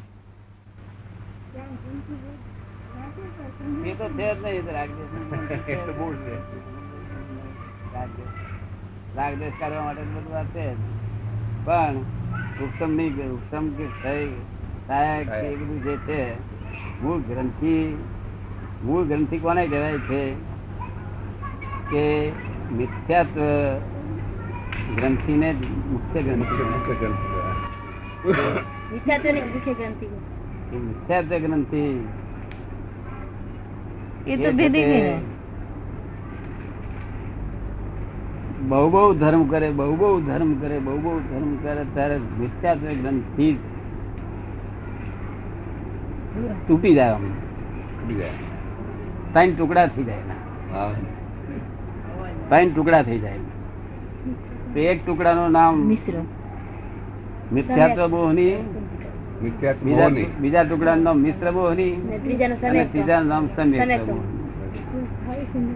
એ 3.85 3.93
તો 3.93 4.05
છે 4.09 4.27
જ 4.29 4.39
નહીં 4.43 4.55
એ 4.55 4.61
તો 4.61 4.71
રાગદ્વેષ 4.71 5.95
મૂળ 5.99 6.15
છે. 6.15 6.35
રાગદ્વેષ. 7.93 8.33
રાગદ્વેષ 9.15 9.59
કરવા 9.59 9.83
માટે 9.83 10.01
બધું 10.01 10.31
વાત 10.31 10.45
છે 10.53 10.65
પણ 11.65 11.95
ઉપસમની 12.61 13.29
ઉપસમ 13.29 13.65
કે 13.77 13.85
ક્ષય, 13.87 14.15
સહાયક 14.87 15.27
એ 15.43 15.55
બધું 15.55 15.83
જે 15.83 15.97
છે 16.05 16.19
મૂળ 17.01 17.21
ગ્રંથિ 17.21 17.75
મૂળ 18.83 19.05
ગ્રંથિ 19.05 19.39
કોને 19.39 19.63
કહેવાય 19.67 19.99
છે? 19.99 20.23
કે 21.89 22.05
મિથ્યાત્વ 22.71 23.37
ગ્રંથિને 24.95 25.49
જ 25.53 25.61
મુખ્ય 25.91 26.21
ગ્રંથિ 26.21 26.63
મુખ્ય 26.63 26.95
ગ્રંથિ. 26.95 27.30
ગ્રંથિ 31.39 31.99
એ 34.27 34.35
તો 34.37 34.51
બહુ 38.69 38.89
બહુ 38.89 39.13
ધર્મ 39.13 39.43
કરે 39.43 39.71
બહુ 39.71 39.95
બહુ 39.95 40.21
ધર્મ 40.21 40.53
કરે 40.53 40.79
બહુ 40.79 40.97
બહુ 40.97 41.19
ધર્મ 41.19 41.57
કરે 41.63 41.85
ત્યારે 41.93 42.17
મિથ્યાત્વ 42.17 42.81
ગ્રંથિ 42.81 43.57
તૂટી 46.67 46.95
જાય 46.95 47.09
આમ. 47.09 47.23
તૂટી 47.23 48.15
જાય. 48.15 48.29
ત્રણ 49.33 49.55
ટુકડા 49.55 49.87
થઈ 49.87 50.03
જાય. 50.03 50.17
ત્રણ 52.49 52.69
ટુકડા 52.73 53.01
થઈ 53.01 53.19
જાય 53.19 53.37
તો 54.73 54.79
એક 54.79 55.05
ટુકડાનું 55.05 55.51
નામ 55.51 55.75
મિશ્ર. 55.75 56.13
મિથ્યાત્વ 57.51 58.01
મોહની 58.13 58.55
બીજા 60.41 60.63
ટુકડા 60.63 60.95
નામ 60.95 61.17
મિશ્ર 61.25 61.47
મોહની 61.51 61.93
ત્રીજા 62.23 62.45
અને 62.45 62.55
સમ્યક 62.55 63.09
નામ 63.31 63.45
સમ્યક 63.55 63.89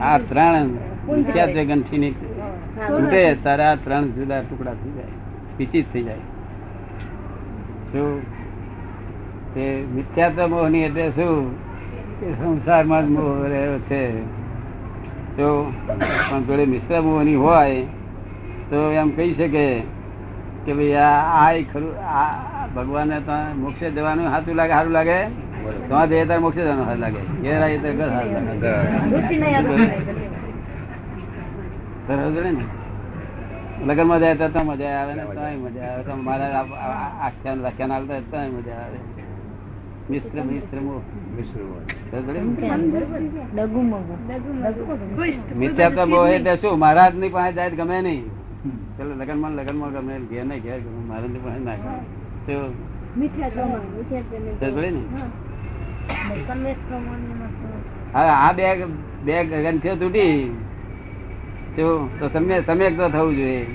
આ 0.01 0.17
ત્રણ 0.29 0.69
મિથ્યાત્વ 1.17 1.57
ગંઠી 1.69 1.99
ની 1.99 2.13
તૂટે 2.87 3.21
ત્યારે 3.43 3.63
આ 3.63 3.75
ત્રણ 3.83 4.05
જુદા 4.15 4.41
ટુકડા 4.41 4.75
થઈ 4.81 4.93
જાય 4.97 5.13
વિચિત 5.59 5.85
થઈ 5.93 6.03
જાય. 6.03 6.23
શું 7.91 8.21
તે 9.53 9.65
મિથ્યાત્વ 9.95 10.47
મોહની 10.49 10.83
એટલે 10.83 11.05
શું? 11.11 11.45
કે 12.19 12.27
સંસારમાં 12.33 13.03
જ 13.05 13.09
મોહ 13.09 13.47
રહ્યો 13.47 13.77
છે. 13.79 14.01
જો 15.37 15.49
પણ 15.87 16.41
જોડે 16.47 16.65
મિશ્ર 16.65 17.01
મોહની 17.01 17.35
હોય 17.35 17.81
તો 18.69 18.77
એમ 18.91 19.09
કહી 19.15 19.33
શકે 19.33 19.65
કે 20.65 20.71
ભાઈ 20.77 20.93
આ 20.93 21.63
ખરું 21.73 21.93
આ 22.19 22.67
ભગવાનને 22.75 23.17
તો 23.27 23.35
મોક્ષે 23.63 23.87
જવાનું 23.91 24.25
સાચું 24.33 24.55
લાગે 24.55 24.73
સારું 24.77 24.93
લાગે? 24.97 25.19
તો 25.89 25.95
જઈએ 26.09 26.25
ત્યારે 26.25 26.41
મોક્ષે 26.45 26.61
જવાનું 26.61 26.85
સારું 26.85 27.01
લાગે. 27.05 27.21
ઘેર 27.43 27.59
આવીએ 27.63 27.79
તો 27.83 27.89
ઘર 27.97 28.09
સારું 28.15 28.31
લાગે. 28.47 28.71
રુચિ 29.11 29.35
નહીં 29.41 29.57
અનુભવાય. 29.59 29.97
બરાબર 32.07 32.31
છે 32.35 32.51
ને? 32.51 32.63
લગ્નમાં 33.87 34.19
જાય 34.19 34.35
તો 34.35 34.47
તો 34.55 34.59
મજા 34.69 34.93
આવે 34.99 35.13
ને 35.13 35.23
તો 35.23 35.31
મજા 35.65 35.87
આવે. 35.91 36.03
તો 36.03 36.13
મારા 36.15 36.63
આખ્યાન 37.25 37.59
વ્યાખ્યાન 37.59 37.91
આવતા 37.91 38.19
તો 38.31 38.37
મજા 38.57 38.79
આવે. 38.85 38.99
મિશ્ર 40.09 40.37
મિશ્ર. 40.49 40.77
મિશ્ર 41.37 41.59
મગુ 43.55 43.81
મિથ્યાત્વ 45.59 46.05
મોહ 46.09 46.25
એટલે 46.29 46.53
શું? 46.57 46.73
મહારાજની 46.79 47.29
પાસે 47.29 47.53
જાય 47.53 47.69
ગમે 47.69 47.97
નહીં. 48.01 48.25
ચલો 48.97 49.15
લગનમાં 49.15 49.51
લગનમાં 49.51 49.91
ગમે 49.91 50.19
ઘેર 50.19 50.45
ને 50.45 50.59
ઘેર 50.59 50.79
ગમે 50.79 51.07
મહારાજની 51.07 51.65
ના 51.65 51.75
ગમે. 51.75 51.95
ને. 54.91 55.01
હવે 58.13 58.29
આ 58.29 58.51
બે 58.51 58.85
બે 59.23 59.43
ગ્રંથિઓ 59.45 59.95
તૂટી. 59.95 60.57
તો 62.19 62.29
સમ્યક 62.33 62.65
સમ્યક 62.65 62.97
તો 62.97 63.09
થવું 63.09 63.35
જોઈએ. 63.35 63.65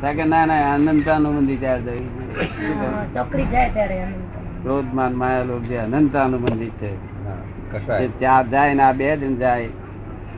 કારણ 0.00 0.16
કે 0.16 0.24
ના 0.24 0.46
ના 0.46 0.74
અનંતાનુબંધી 0.74 1.56
ચાર 1.56 1.80
હા, 1.80 3.04
ચોકડી 3.14 3.44
જાય 3.44 3.70
ત્યારે 3.70 4.00
અનંત. 4.00 4.62
ક્રોધ 4.62 4.94
માન 4.94 5.14
માયા 5.14 5.42
લોભ 5.42 5.62
જે 5.62 5.76
અનંતા 5.76 6.24
છે. 6.24 6.30
મંદિર 6.30 6.68
છે 6.68 8.18
ચાર 8.20 8.46
જાય 8.46 8.74
ને 8.74 8.82
આ 8.82 8.92
બે 8.92 9.16
જણ 9.16 9.34
જાય. 9.34 9.66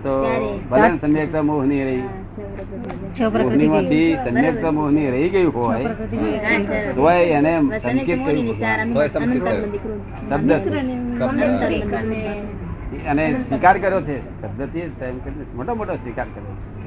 તો 0.02 0.24
ભલે 0.70 0.88
ભલે 0.88 1.26
ને 1.26 1.40
મોહ 1.40 1.64
નહીં 1.64 1.84
રહી. 1.84 2.02
મોહનીમાંથી 3.42 4.14
સમ્યકતા 4.14 4.70
મોહની 4.70 5.10
રહી 5.10 5.28
ગયું 5.28 5.54
હોય 5.54 5.84
તોય 6.94 7.22
એને 7.22 7.60
સંકેત. 7.60 8.18
શબ્દ 10.28 10.52
અને 10.52 10.68
અને 13.08 13.40
સ્વીકાર 13.40 13.78
કર્યો 13.78 14.02
છે. 14.02 14.42
શબ્દથી 14.42 14.82
મોટો 15.54 15.74
મોટો 15.74 15.94
સ્વીકાર 15.94 16.26
કર્યો 16.34 16.54
છે. 16.54 16.80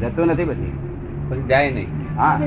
જતું 0.00 0.26
નથી 0.26 0.44
પછી 0.44 0.72
પછી 1.30 1.42
જાય 1.42 1.70
નહીં. 1.70 1.88
હા. 2.16 2.40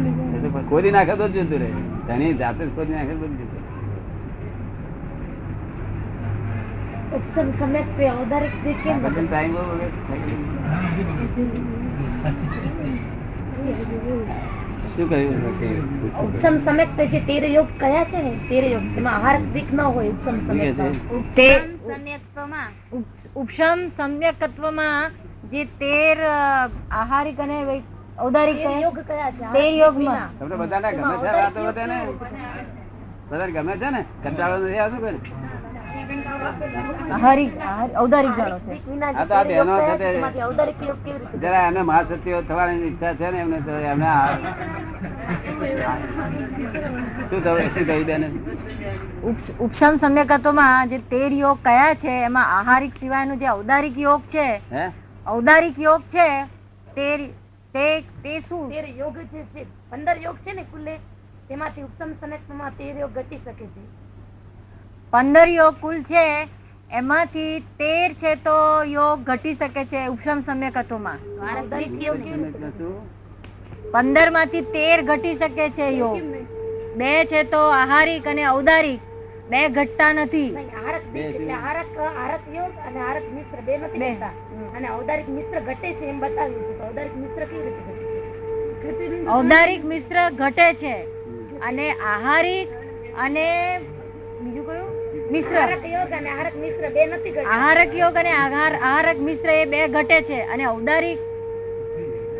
કોઈ 0.70 0.92
નાખે 0.92 1.16
તો 1.16 1.28
જ 1.28 1.38
જતું 1.38 1.60
રહે. 1.60 1.68
તેની 2.08 2.34
જાતે 2.34 2.66
જ 2.66 2.76
ખોદી 2.76 2.94
નાખે 2.94 3.08
તો 3.08 3.28
જતું 3.28 3.59
ગયો. 7.10 7.22
શું 14.96 15.10
કહ્યું 15.10 16.28
ઉપસમ 16.28 16.56
સમ્યક 16.56 17.10
જે 17.10 17.20
તેર 17.20 17.44
યોગ 17.44 17.68
કયા 17.80 18.04
છે 18.04 18.18
ને? 18.18 18.40
તેર 18.50 18.64
યોગ 18.64 18.96
તેમાં 18.96 19.14
આહાર 19.14 19.40
દિક 19.40 19.74
ન 19.74 19.82
હોય 19.82 20.10
ઉપસમ 20.10 20.32
શું 20.32 20.48
કહે 20.48 20.74
સમ્યક 20.74 20.94
છે? 20.94 21.34
તે 21.36 21.62
સમ્યક્ત્વમાં. 21.96 22.68
ઉપ- 22.94 23.30
ઉપશમ 23.36 23.90
સમ્યકત્વમાં 23.90 25.12
જે 25.52 25.64
તેર 25.64 26.18
આહારિક 26.92 27.40
અને 27.40 27.84
ઔદારિક 28.20 28.82
યોગ 28.82 29.00
કયા 29.00 29.32
છે? 29.32 29.54
તેર 29.54 29.74
યોગમાં. 29.74 30.30
તમને 30.40 30.56
બધાને 30.56 30.92
ગમે 30.92 31.02
છે 31.02 31.08
બધાને? 31.72 32.06
ગમે 33.52 33.74
છે 33.74 33.90
ને? 33.90 34.06
કંટાળો 34.24 34.66
નથી 34.66 34.78
આવતો 34.78 35.59
થવાની 36.10 37.44
ઈચ્છા 42.88 43.14
છે 43.14 43.32
ને 43.32 43.40
એમને 43.40 43.58
એમને 43.84 44.06
શું 47.30 47.44
થયું? 47.44 47.62
શું 47.62 47.88
કહ્યું 47.88 48.06
બેન? 48.06 48.26
ઉપ- 49.24 49.58
ઉપશમ 49.60 49.96
સમ્યકત્વમાં 49.96 50.90
જે 50.90 50.98
તેર 50.98 51.32
યોગ 51.32 51.58
કયા 51.64 51.94
છે 51.94 52.24
એમાં 52.24 52.60
આહારિક 52.60 52.94
સિવાયનું 53.00 53.40
જે 53.40 53.50
ઔદારિક 53.50 53.98
યોગ 53.98 54.22
છે 54.22 54.62
ઔદારિક 55.28 55.80
યોગ 55.80 56.02
છે 56.02 56.44
તે 56.96 57.18
તે 57.74 58.02
તે 58.02 58.40
શું? 58.40 58.70
તેર 58.70 58.86
યોગ 58.98 59.18
જે 59.18 59.44
છે 59.44 59.64
પંદર 59.90 60.18
યોગ 60.22 60.36
છે 60.36 60.54
ને 60.54 60.62
કુલે 60.62 60.98
તેમાંથી 61.48 61.82
ઉપસમ 61.82 62.12
સમ્યકમાં 62.22 62.72
તેર 62.72 62.98
યોગ 62.98 63.14
ઘટી 63.14 63.38
શકે 63.38 63.66
છે. 63.66 63.99
પંદર 65.14 65.48
યોગ 65.50 65.76
કુલ 65.82 65.98
છે 66.04 66.24
એમાંથી 66.92 67.64
તેર 67.78 68.10
છે 68.16 68.32
તો 68.44 68.58
યોગ 68.88 69.24
ઘટી 69.24 69.56
શકે 69.56 69.84
છે 69.86 70.02
ઉપશમ 70.08 70.40
સમ્યક 70.44 70.78
શું? 72.78 72.96
પંદરમાંથી 73.94 74.66
તેર 74.74 74.98
ઘટી 75.04 75.36
શકે 75.36 75.66
છે 75.78 75.88
યોગ 75.94 76.20
બે 76.98 77.12
છે 77.32 77.42
તો 77.54 77.62
આહારિક 77.74 78.28
અને 78.28 78.44
ઔદારિક 78.48 79.02
બે 79.50 79.62
ઘટતા 79.70 80.12
નથી 80.14 80.50
નહીં, 80.50 80.70
આહારક 80.72 81.04
બે 81.14 81.22
દિક 81.22 81.30
એટલે 81.30 81.46
શું? 81.46 81.54
આહારક 81.54 81.90
આહારક 82.02 82.44
યોગ 82.56 82.74
અને 82.88 83.00
આહારક 83.00 83.26
મિશ્ર 83.36 83.60
બે 83.68 83.74
નથી 83.78 84.00
બે. 84.00 84.10
ઘટતા. 84.12 84.34
અને 84.76 84.88
ઔદારિક 84.98 85.28
મિશ્ર 85.38 85.60
ઘટે 85.68 85.90
છે 86.00 86.06
એમ 86.08 86.18
બતાવ્યું 86.20 86.82
ઔદારિક 86.88 87.16
મિશ્ર 87.24 87.44
ઘટે 87.48 87.70
છે? 87.78 87.94
ઔદારિક 89.30 89.82
મિશ્ર 89.86 90.18
ઘટે 90.40 90.68
છે 90.82 90.96
અને 91.62 91.88
આહારિક 92.12 92.70
અને 93.18 93.48
બીજું 94.42 94.66
કયું 94.68 94.89
મિશ્ર. 95.34 95.56
આહારક 95.62 95.86
યોગ 95.94 96.14
અને 96.20 96.30
આહારક 96.34 96.56
મિશ્ર 96.64 96.84
બે 96.96 97.02
નથી 97.08 97.32
ઘટતા. 97.36 97.56
આહારક 97.56 97.92
યોગ 98.02 98.16
અને 98.22 98.32
આહાર 98.36 98.74
આહારક 98.78 99.20
મિશ્ર 99.28 99.50
એ 99.56 99.66
બે 99.74 99.82
ઘટે 99.96 100.18
છે 100.30 100.40
અને 100.54 100.64
ઔદારિક 100.72 101.20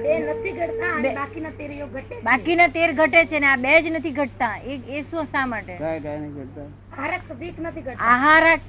બે 0.04 0.14
નથી 0.18 0.54
ઘટતા 0.60 0.92
અને 0.96 1.04
બે. 1.06 1.12
બાકીના 1.20 1.54
તેર 1.60 1.72
ઘટે 1.94 2.16
છે. 2.16 2.22
બાકીના 2.28 2.70
તેર 2.78 2.90
ઘટે 3.00 3.22
છે 3.32 3.38
ને 3.46 3.48
આ 3.54 3.58
બે 3.66 3.74
જ 3.84 3.86
નથી 3.96 4.16
ઘટતા. 4.20 4.56
એ 4.72 4.74
એ 4.98 5.04
શું 5.10 5.26
શા 5.34 5.46
માટે? 5.54 5.74
કાંઈ 5.82 6.04
કાંઈ 6.06 6.22
નહીં 6.22 6.36
કરતા. 6.38 6.68
આહારક 6.98 7.28
દિક 7.42 7.56
નથી 7.66 7.84
ઘટતા. 7.88 8.08
આહારક 8.14 8.62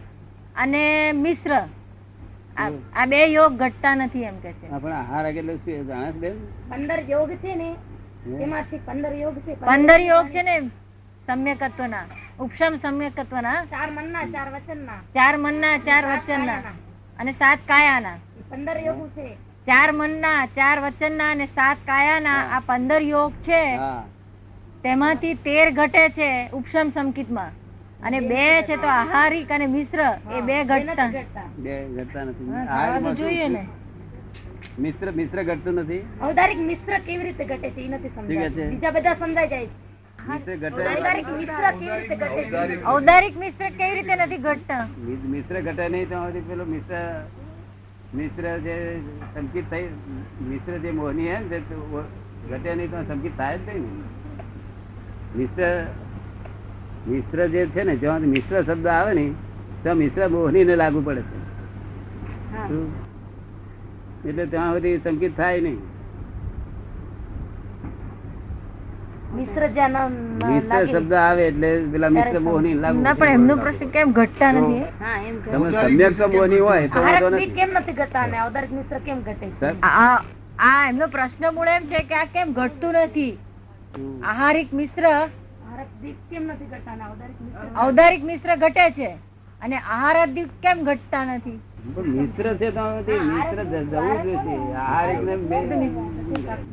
અને 0.65 0.83
મિશ્ર. 1.25 1.53
આ 2.63 2.69
આ 3.01 3.07
બે 3.15 3.21
યોગ 3.37 3.53
ઘટતા 3.63 3.95
નથી 3.95 4.27
એમ 4.33 4.37
કે 4.45 4.51
છે. 4.59 4.67
એટલે 4.67 5.55
શું 5.65 7.09
યોગ 7.15 7.31
છે 7.43 7.53
ને 7.63 7.71
તેમાંથી 8.39 8.81
પંદર 8.91 9.13
યોગ 9.23 9.37
છે. 9.47 9.53
પંદર 9.67 10.01
યોગ 10.11 10.27
છે 10.37 10.43
ને 10.51 10.55
સમ્યકત્વના 11.31 12.05
ઉપશમ 12.39 12.75
સમ્યકત્વના 12.79 13.59
ચાર 13.73 13.91
મનના 13.93 14.25
ચાર 14.35 14.49
વચનના 14.55 14.99
ચાર 15.15 15.35
મનના 15.39 15.77
ચાર 15.87 16.05
વચનના 16.07 16.75
અને 17.19 17.33
સાત 17.35 17.61
કાયાના 17.67 18.17
પંદર 18.51 18.79
યોગ 18.87 19.03
છે 19.17 19.27
ચાર 19.67 19.91
મનના 19.95 20.39
ચાર 20.55 20.77
વચનના 20.85 21.31
અને 21.31 21.47
સાત 21.55 21.79
કાયાના 21.87 22.39
આ 22.51 22.61
પંદર 22.69 23.03
યોગ 23.05 23.33
છે 23.43 23.63
તેમાંથી 24.85 25.35
તેર 25.45 25.67
ઘટે 25.73 26.05
છે 26.13 26.29
ઉપશમ 26.53 26.93
સંકિતમાં 26.93 27.53
અને 28.03 28.19
બે 28.23 28.47
છે 28.63 28.77
તો 28.79 28.89
આહારિક 28.91 29.51
અને 29.51 29.67
મિશ્ર 29.69 30.01
એ 30.31 30.43
બે 30.43 30.57
ઘટતા 30.67 31.09
ઘટતા 31.11 31.47
બે 31.59 31.75
ઘટતા 31.91 32.25
નથી 32.25 33.15
જોઈએ 33.19 33.49
ને 33.51 33.63
મિશ્ર 34.79 35.13
મિશ્ર 35.15 35.45
ઘટતું 35.45 35.79
નથી 35.83 36.01
ઔદારિક 36.23 36.61
મિશ્ર 36.65 36.99
કેવી 37.03 37.25
રીતે 37.25 37.45
ઘટે 37.45 37.69
છે? 37.71 37.81
એ 37.83 37.89
નથી 37.91 38.13
સમજાય 38.17 38.51
છે. 38.51 38.67
બીજા 38.67 38.93
બધા 38.93 39.17
સમજાઈ 39.17 39.51
જાય 39.51 39.69
છે. 39.69 39.90
ઔદારિક 42.87 43.35
મિશ્ર 43.37 43.65
કેવી 43.73 43.95
રીતે 43.97 44.15
નથી 44.17 44.39
ઘટતા 44.39 44.83
મિશ્ર 45.27 45.57
ઘટે 45.63 45.85
નહીં 45.89 46.09
તો 46.11 46.19
પેલો 46.49 46.65
મિશ્ર 46.67 47.01
મિશ્ર 48.13 48.45
જે 48.61 48.77
સંકિત 49.35 49.67
થઈ 49.71 49.87
મિશ્ર 50.49 50.75
જે 50.79 50.91
મોહની 50.93 51.29
હે 51.29 51.39
ને 51.43 51.59
ઘટે 52.49 52.71
નહીં 52.75 52.91
તો 52.91 52.99
સંકિત 53.09 53.35
થાય 53.37 53.59
જ 53.59 53.69
નહીં 53.75 53.97
મિશ્ર 55.35 55.71
મિશ્ર 57.07 57.39
જે 57.49 57.63
છે 57.69 57.83
ને 57.85 57.95
જ્યાં 57.99 58.29
મિશ્ર 58.29 58.57
શબ્દ 58.63 58.87
આવે 58.89 59.13
ને 59.15 59.27
તો 59.85 59.91
મિશ્ર 59.97 60.29
મોહની 60.31 60.65
ને 60.65 60.75
લાગુ 60.77 61.01
પડે 61.03 61.23
છે. 61.23 61.39
એટલે 64.25 64.45
ત્યાં 64.47 64.73
સુધી 64.75 65.01
સંકિત 65.01 65.33
થાય 65.37 65.61
નહીં. 65.61 65.81
મિશ્ર 69.31 69.65
જ્યાં 69.69 69.91
ન- 70.07 70.15
ન 70.41 70.53
મિશ્ર 70.53 70.87
શબ્દ 70.89 71.13
આવે 71.19 71.43
એટલે 71.45 71.69
પેલા 71.93 72.11
મિશ્ર 72.11 72.41
મોહની 72.41 72.75
લાગુ 72.77 73.01
ના 73.01 73.15
પણ 73.15 73.35
એમનો 73.35 73.57
પ્રશ્ન 73.59 73.89
કેમ 73.91 74.13
ઘટતા 74.13 74.51
નથી? 74.53 74.83
હા 75.01 75.17
એમ 75.23 75.37
તમે 75.45 75.69
સમ્યક 75.85 76.19
તો 76.19 76.29
મોહની 76.31 76.61
હોય 76.61 76.89
તો 76.89 76.99
વાંધો 76.99 77.17
આહારક 77.21 77.35
દિક 77.35 77.47
નથી. 77.47 77.57
કેમ 77.57 77.71
નથી 77.75 77.95
ઘટતા 77.95 78.23
અને 78.23 78.37
ઔદારિક 78.43 78.73
મિશ્ર 78.73 78.99
કેમ 79.01 79.19
ઘટે 79.21 79.47
છે? 79.55 79.69
આ 79.85 80.17
આ 80.61 80.89
એમનો 80.89 81.07
પ્રશ્ન 81.09 81.45
મૂળ 81.55 81.69
એમ 81.71 81.85
છે 81.87 82.03
કે 82.05 82.17
આ 82.17 82.27
કેમ 82.29 82.49
ઘટતું 82.55 82.95
નથી? 83.03 83.33
આહારિક 84.25 84.69
મિશ્ર 84.75 85.05
આહારદીપ 85.07 86.19
કેમ 86.31 86.43
નથી 86.47 86.69
કરતા 86.69 86.93
અને 86.93 87.05
અવતારિક 87.79 88.23
મિશ્ર? 88.25 88.51
ઘટે 88.59 88.87
છે. 88.93 89.11
અને 89.63 89.77
આહારાદિક 89.79 90.49
કેમ 90.63 90.79
ઘટતા 90.85 91.25
નથી? 91.27 91.59
મિત્ર 91.81 92.47
છે 92.61 92.71
તો 92.71 92.85
મિત્ર 93.07 93.59
જવું 93.65 93.87
જોઈએ 93.91 94.75
આ 94.77 95.21
ને 95.27 95.35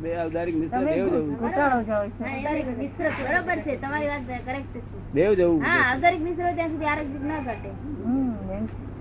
બે 0.01 0.11
અવધારિક 0.23 0.55
મિત્ર 0.55 0.79
દેવ 0.83 1.05
જવું 1.13 1.25
મિશ્ર 2.79 3.05
બરોબર 3.27 3.57
છે. 3.65 3.73
તમારી 3.83 4.09
વાત 4.11 4.23
કરેક્ટ 4.47 4.73
છે. 4.73 4.81
દેવ 5.13 5.31
જવું 5.33 5.63
હા 5.63 5.79
અવતારિક 5.91 6.21
મિશ્ર 6.21 6.43
ત્યાં 6.55 6.69
સુધી 6.69 6.89
આરોગ્ય 6.93 7.19
ન 7.19 7.31
ઘટે. 7.47 7.69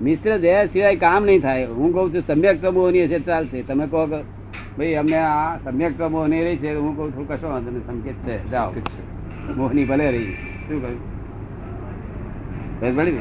મિત્ર 0.01 0.31
જયા 0.39 0.67
સિવાય 0.67 0.97
કામ 0.97 1.23
નહીં 1.25 1.41
થાય. 1.41 1.67
હું 1.81 1.93
કઉ 1.93 2.09
છું 2.15 2.23
સમ્યક 2.29 2.57
સમૂહની 2.63 3.05
હશે 3.05 3.19
ચાલશે. 3.29 3.59
તમે 3.63 3.87
કહો 3.87 4.07
કે 4.07 4.21
ભાઈ 4.79 4.95
અમને 5.03 5.19
આ 5.19 5.59
સમ્યક 5.65 5.93
સમૂહની 5.99 6.43
રહી 6.47 6.59
છે. 6.63 6.71
હું 6.75 6.93
કઉ 6.97 7.05
છું 7.17 7.29
કશો 7.29 7.47
વાંધો 7.49 7.71
નહીં 7.71 7.87
સંકેત 7.87 8.19
છે. 8.27 8.35
જાઓ. 8.51 8.71
મોહની 9.57 9.85
ભલે 9.85 10.07
રહી. 10.11 10.33
શું 10.69 10.79
કહ્યું? 10.83 11.01
બસ 12.81 12.95
ને 12.95 13.11
તો 13.11 13.21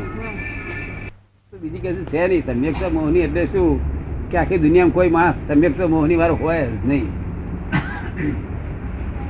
બીજી 1.65 1.79
કશું 1.83 2.05
છે 2.05 2.27
નહીં 2.27 2.43
સમ્યક 2.43 2.93
મોહની 2.93 3.21
એટલે 3.21 3.47
શું? 3.47 3.79
કે 4.31 4.37
આખી 4.37 4.57
દુનિયામાં 4.57 4.93
કોઈ 4.93 5.09
માણસ 5.09 5.37
સમ્યક 5.47 5.77
મોહની 5.89 6.17
વાળો 6.17 6.35
હોય 6.35 6.65
જ 6.65 6.73
નહીં. 6.83 7.07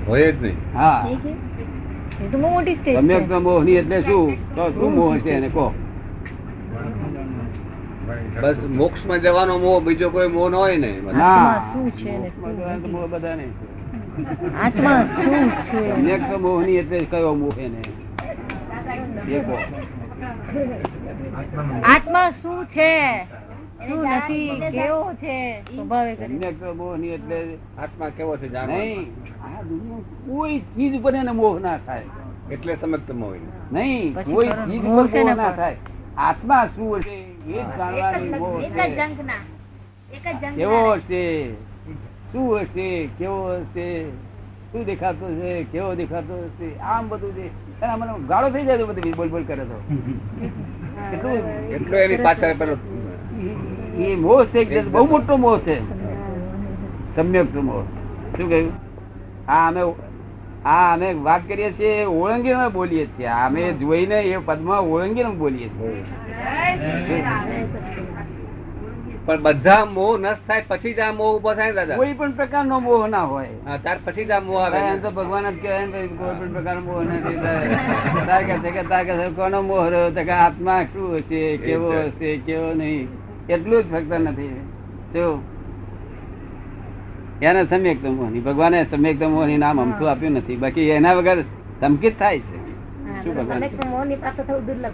હોય 0.08 0.32
જ 0.32 0.41
નહીં. 0.41 0.58
હા. 0.74 1.04
ઠીક 1.04 2.32
તો 2.32 2.38
બહુ 2.38 2.50
મોટી 2.50 2.76
સ્ટેજ 2.76 2.98
સમ્યક 2.98 3.28
છે. 3.28 3.39
મોહની 3.39 3.76
એટલે 3.76 4.02
શું? 4.02 4.38
તો 4.56 4.71
શું 4.74 4.95
મોહ 4.95 5.19
છે 5.19 5.32
એને 5.32 5.50
કહો. 5.50 5.74
બસ 8.41 8.58
મોક્ષમાં 8.69 9.19
જવાનો 9.19 9.60
મોહ 9.60 9.78
બીજો 9.82 10.10
કોઈ 10.10 10.28
મોહ 10.28 10.50
ન 10.50 10.56
હોય 10.56 10.78
ને 10.78 10.91
શું 11.71 11.91
છે 11.91 12.12
મોહ 12.41 12.82
તો 12.82 12.88
મોહ 12.88 13.08
બધા 13.08 13.36
નહીં 13.36 13.54
આત્મા 14.58 15.02
શું 15.13 15.52
છે? 15.62 15.80
સમ્યક 15.95 16.21
મોહની 16.41 16.78
એટલે 16.78 17.06
કયો 17.06 17.36
મોહ 17.36 17.58
એને? 17.60 17.82
આત્મા 21.93 22.30
શું 22.41 22.60
છે? 22.67 22.91
શું 23.88 23.99
નથી? 24.17 24.49
કેવો 24.71 25.01
છે? 25.21 25.36
સ્વભાવે 25.75 26.12
કરી. 26.15 26.28
સમ્યક 26.28 26.62
મોહની 26.78 27.13
એટલે 27.17 27.38
આત્મા 27.78 28.12
કેવો 28.17 28.34
છે 28.38 28.47
જાણો 28.49 28.78
નહીં. 28.78 29.06
આ 29.45 29.60
દુનિયામાં 29.69 30.04
કોઈ 30.28 30.60
ચીજ 30.75 30.93
ઉપર 30.99 31.15
એને 31.15 31.34
મોહ 31.41 31.56
ના 31.65 31.78
થાય. 31.86 32.10
એટલે 32.54 32.73
સમજતો 32.75 33.13
મોહ 33.13 33.34
નહીં 33.71 34.13
કોઈ 34.30 34.51
ચીજ 34.67 34.84
ઉપર 34.86 35.08
મોહ 35.25 35.36
ના 35.36 35.51
થાય. 35.62 35.78
આત્મા 36.28 36.63
શું 36.75 36.99
હશે 36.99 37.17
એ 37.47 37.65
જાણવાની 37.78 38.32
મોહ 38.39 38.56
છે. 38.62 38.69
કેવો 40.56 40.80
હશે 40.95 41.23
શું 42.32 42.47
હશે? 42.60 42.88
કેવો 43.17 43.39
હશે? 43.60 43.88
શું 44.71 44.86
દેખાતો 44.86 45.25
છે 45.41 45.51
કેવો 45.71 45.89
દેખાતો 45.95 46.34
હશે? 46.45 46.67
આમ 46.93 47.04
બધું 47.10 47.34
છે 47.36 47.86
મને 47.97 48.13
ગાળો 48.30 48.47
થઈ 48.54 48.65
જાય 48.65 48.80
તો 48.80 48.88
બધી 48.88 49.13
બોલ 49.19 49.30
બોલ 49.30 49.43
કરે 49.45 49.65
તો. 49.65 49.78
એટલો 51.71 51.97
એની 51.97 52.17
પાછળ 52.17 52.53
પેલો. 52.53 52.75
એ 53.99 54.15
મોહ 54.15 54.45
છે 54.45 54.81
બહુ 54.84 55.05
મોટો 55.05 55.38
મોહ 55.38 55.58
છે. 55.60 55.77
સમ્યક 57.15 57.53
મોહ. 57.53 57.84
શું 58.38 58.49
કહ્યું? 58.49 58.73
હા 59.47 59.67
અમે 59.67 59.81
હા 60.65 60.93
અમે 60.93 61.13
વાત 61.13 61.41
કરીએ 61.47 61.71
છીએ 61.71 62.05
ઓળંગીને 62.05 62.67
બોલીએ 62.69 63.05
છીએ. 63.08 63.27
અમે 63.27 63.73
જોઈને 63.73 64.17
એ 64.21 64.38
પદમાં 64.38 64.79
ઓળંગીને 64.84 65.31
બોલીએ 65.31 65.69
છીએ. 65.69 66.03
પણ 69.26 69.42
બધા 69.42 69.86
મોહ 69.86 70.18
નષ્ટ 70.18 70.48
થાય 70.48 70.64
પછી 70.68 70.94
જ 70.94 71.00
આ 71.00 71.12
મોહ 71.12 71.38
ઊભો 71.38 71.54
થાય 71.54 71.74
દાદા? 71.74 71.96
કોઈ 71.96 72.14
પણ 72.14 72.32
પ્રકારનો 72.32 72.80
મોહ 72.80 73.08
ના 73.08 73.22
હોય. 73.22 73.48
ત્યાર 73.82 73.98
પછી 74.06 74.26
જ 74.26 74.32
આ 74.32 74.40
મોહ 74.40 74.60
આવે. 74.66 74.78
એમ 74.78 75.00
તો 75.02 75.12
ભગવાન 75.12 75.50
જ 75.52 75.62
કહેવાય 75.62 75.86
ને 75.86 76.08
કોઈ 76.08 76.36
પણ 76.40 76.54
પ્રકારનો 76.54 76.82
મોહ 76.82 77.04
નથી 77.04 77.38
તાર 78.28 78.44
કહે 78.44 78.58
છે 78.58 78.72
કે 78.72 78.84
તાર 78.84 79.04
કહે 79.06 79.18
છે 79.18 79.30
કોનો 79.36 79.62
મોહ 79.62 79.90
રહ્યો? 79.90 80.12
તો 80.12 80.24
કે 80.24 80.32
આત્મા 80.32 80.84
શું 80.84 81.16
હશે 81.16 81.58
કેવો 81.58 81.92
હશે 81.92 82.38
કેવો 82.38 82.74
નહીં? 82.74 83.08
એટલું 83.50 83.84
જ 83.84 83.86
ફક્ત 83.94 84.12
નથી. 84.14 84.62
જો. 85.14 85.40
એને 87.42 87.66
સમ્યક 87.66 88.04
મોહની. 88.04 88.40
ભગવાને 88.40 88.86
સમ્યક 88.86 89.22
મોહની 89.22 89.58
નામ 89.58 89.82
અમથું 89.82 90.10
આપ્યું 90.10 90.34
નથી. 90.34 90.56
બાકી 90.56 90.90
એના 90.90 91.14
વગર 91.14 91.38
ધમકિત 91.82 92.20
થાય 92.20 92.40
છે. 92.40 92.58
શું 93.24 93.36
ભગવાન 93.36 93.62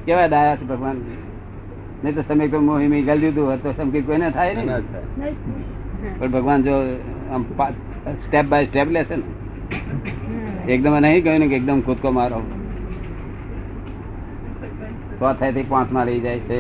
કેવા 0.06 0.28
ડાયા 0.28 0.56
છે 0.56 0.66
ભગવાન 0.66 0.98
નહીં 2.04 2.16
તો 2.16 2.22
સમ્યક 2.28 2.54
મોહી 2.54 2.88
મેં 2.88 3.06
ગાલી 3.06 3.22
દીધું 3.22 3.46
હોત 3.52 3.64
તો 3.64 3.72
સમકી 3.72 4.02
કોઈને 4.02 4.30
થાય 4.30 4.54
ના 4.54 4.78
નહીં. 5.18 5.36
પણ 6.20 6.32
ભગવાન 6.32 6.64
જો 6.64 6.76
આમ 7.34 7.44
સ્ટેપ 8.26 8.46
બાય 8.46 8.66
સ્ટેપ 8.66 8.88
લેશે 8.90 9.16
ને 9.16 9.24
એકદમ 10.74 10.96
નહીં 11.00 11.24
કહ્યું 11.24 11.40
ને 11.40 11.48
કે 11.48 11.56
એકદમ 11.56 11.80
કૂદકો 11.82 12.12
મારો. 12.12 12.42
ચોથા 15.20 15.52
થી 15.52 15.64
પાંચમાં 15.64 16.06
રહી 16.06 16.20
જાય 16.20 16.40
છે. 16.40 16.60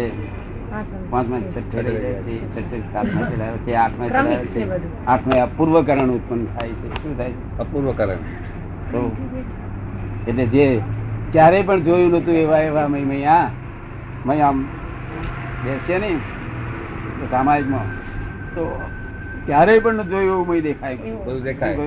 પાંચમાં 1.09 1.41
છઠ્ઠે 1.41 1.81
રહી 1.81 2.01
જાય 2.01 2.13
છે. 2.13 2.35
છઠ્ઠે 2.53 2.77
સાતમાં 2.93 3.25
ચલાવે 3.29 3.57
છે. 3.57 3.73
આઠમાં 3.75 4.09
ચલાવે 4.09 4.45
છે 4.45 4.61
આઠમાં 5.07 5.39
અપૂર્વકરણ 5.43 6.09
ઉત્પન્ન 6.09 6.45
થાય 6.45 6.69
છે. 6.69 6.87
શું 7.03 7.17
થાય 7.17 7.31
છે? 7.31 7.57
અપૂર્વકરણ. 7.57 8.21
તો 8.91 8.99
એટલે 10.27 10.45
જે 10.45 10.65
ક્યારેય 11.31 11.63
પણ 11.63 11.81
જોયું 11.81 12.11
નતું 12.11 12.35
એવા 12.35 12.61
એવા 12.69 12.87
મહિમૈયા 12.87 13.49
મહિ 14.25 14.37
મય 14.37 14.41
આમ 14.41 14.57
બેસે 15.65 15.95
નહીં 15.99 16.17
તો 17.19 17.25
સામાયિકમાં 17.25 17.87
તો 18.55 18.63
ક્યારેય 19.45 19.79
પણ 19.79 20.03
જોયું 20.03 20.33
એવું 20.35 20.47
મય 20.47 20.61
દેખાય. 20.61 20.95
બધું 21.25 21.43
દેખાય? 21.43 21.77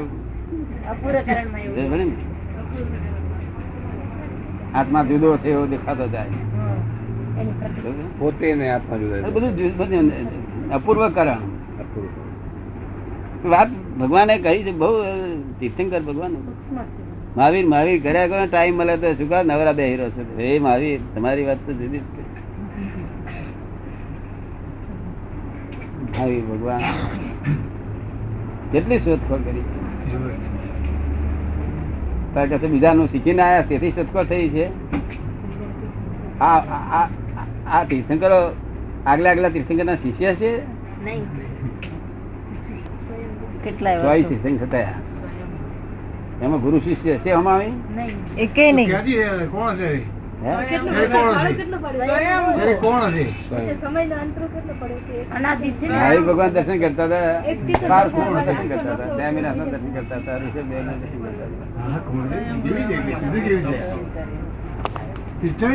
આત્મા 4.75 5.05
જુદો 5.05 5.37
છે 5.37 5.49
એવો 5.51 5.67
દેખાતો 5.67 6.07
જાય? 6.09 6.31
પોતે 8.19 8.47
ને 8.55 8.67
આત્મા 8.71 8.97
જુદો 8.97 9.17
બધું 9.79 10.11
અપૂર્વ. 10.73 11.01
વાત 13.51 13.69
ભગવાને 14.01 14.35
કહી 14.39 14.63
છે 14.63 14.73
બહુ 14.73 14.91
તીર્થંકર 15.61 16.03
ભગવાન. 16.03 16.33
મહાવીર 17.37 17.67
મહાવીર 17.67 18.03
કર્યા 18.03 18.27
કરો 18.27 18.47
ટાઈમ 18.47 18.75
મળે 18.77 18.97
તો 18.97 19.09
શું 19.15 19.29
કહે? 19.29 19.43
નવરા 19.43 19.73
બે 19.73 19.85
હીરો 19.91 20.07
છે. 20.11 20.23
એ 20.45 20.59
મહાવીર 20.59 21.01
તમારી 21.15 21.47
વાત 21.47 21.61
તો 21.67 21.73
જુદી 21.73 22.03
મહાવીર 26.17 26.45
ભગવાન. 26.45 26.81
કેટલી 28.73 28.99
શોધખોળ 28.99 29.39
કરી 29.39 29.61
છે? 29.61 29.85
છે 32.59 32.67
બીજાનું 32.67 33.09
શીખીને 33.09 33.43
આવ્યા 33.43 33.63
તેથી 33.63 33.91
શોધખોળ 33.91 34.25
થઈ 34.25 34.49
છે. 34.49 34.67
આ 36.41 36.59
આ- 37.67 37.85
તીર્થંકરો 37.85 38.57
આગલા 39.07 39.31
આગલા 39.31 39.49
તીર્થંકર 39.49 39.85
ના 39.85 39.95
શિષ્ય 39.95 40.35
છે? 40.35 40.59
એમાં 46.45 46.61
ગુરુ 46.61 46.81
શિષ્ય 46.81 47.19
છે 47.19 47.31
નહીં. 47.59 48.05
કોણ 49.47 49.77
છે? 49.77 50.14
હે? 50.45 50.53
એ 50.53 50.79
કોણ 51.13 51.29
છે 51.45 51.53
કેટલું 51.55 51.81
પડે? 51.85 52.05
એ 52.71 52.75
કોણ 52.83 53.05
છે 53.13 53.25
સમયનો 53.83 54.17
અંતર 54.25 54.43
કેટલો 54.55 54.75
પડે 54.81 54.97
કે 55.07 55.17
અનાદિત 55.37 55.75
છે 55.81 55.87
ને? 55.89 55.95
મહાવીર 55.95 56.23
ભગવાન 56.29 56.51
દર્શન 56.55 56.79
કરતા 56.79 57.07
હતા. 57.07 57.29
વર્ષ 57.45 57.61
દર્શન 58.47 58.69
કરતા 58.69 58.95
હતા? 58.95 59.05
વર્ષ 59.05 59.17
દયામીનાથનું 59.19 59.69
દર્શન 59.71 59.91
કરતા 59.95 60.19
હતા. 60.19 60.37
ઋષભદેવના 60.39 60.97
દર્શન 61.03 61.19
કરતા 61.25 61.47
હતા. 61.47 62.01
કોણ? 62.09 62.27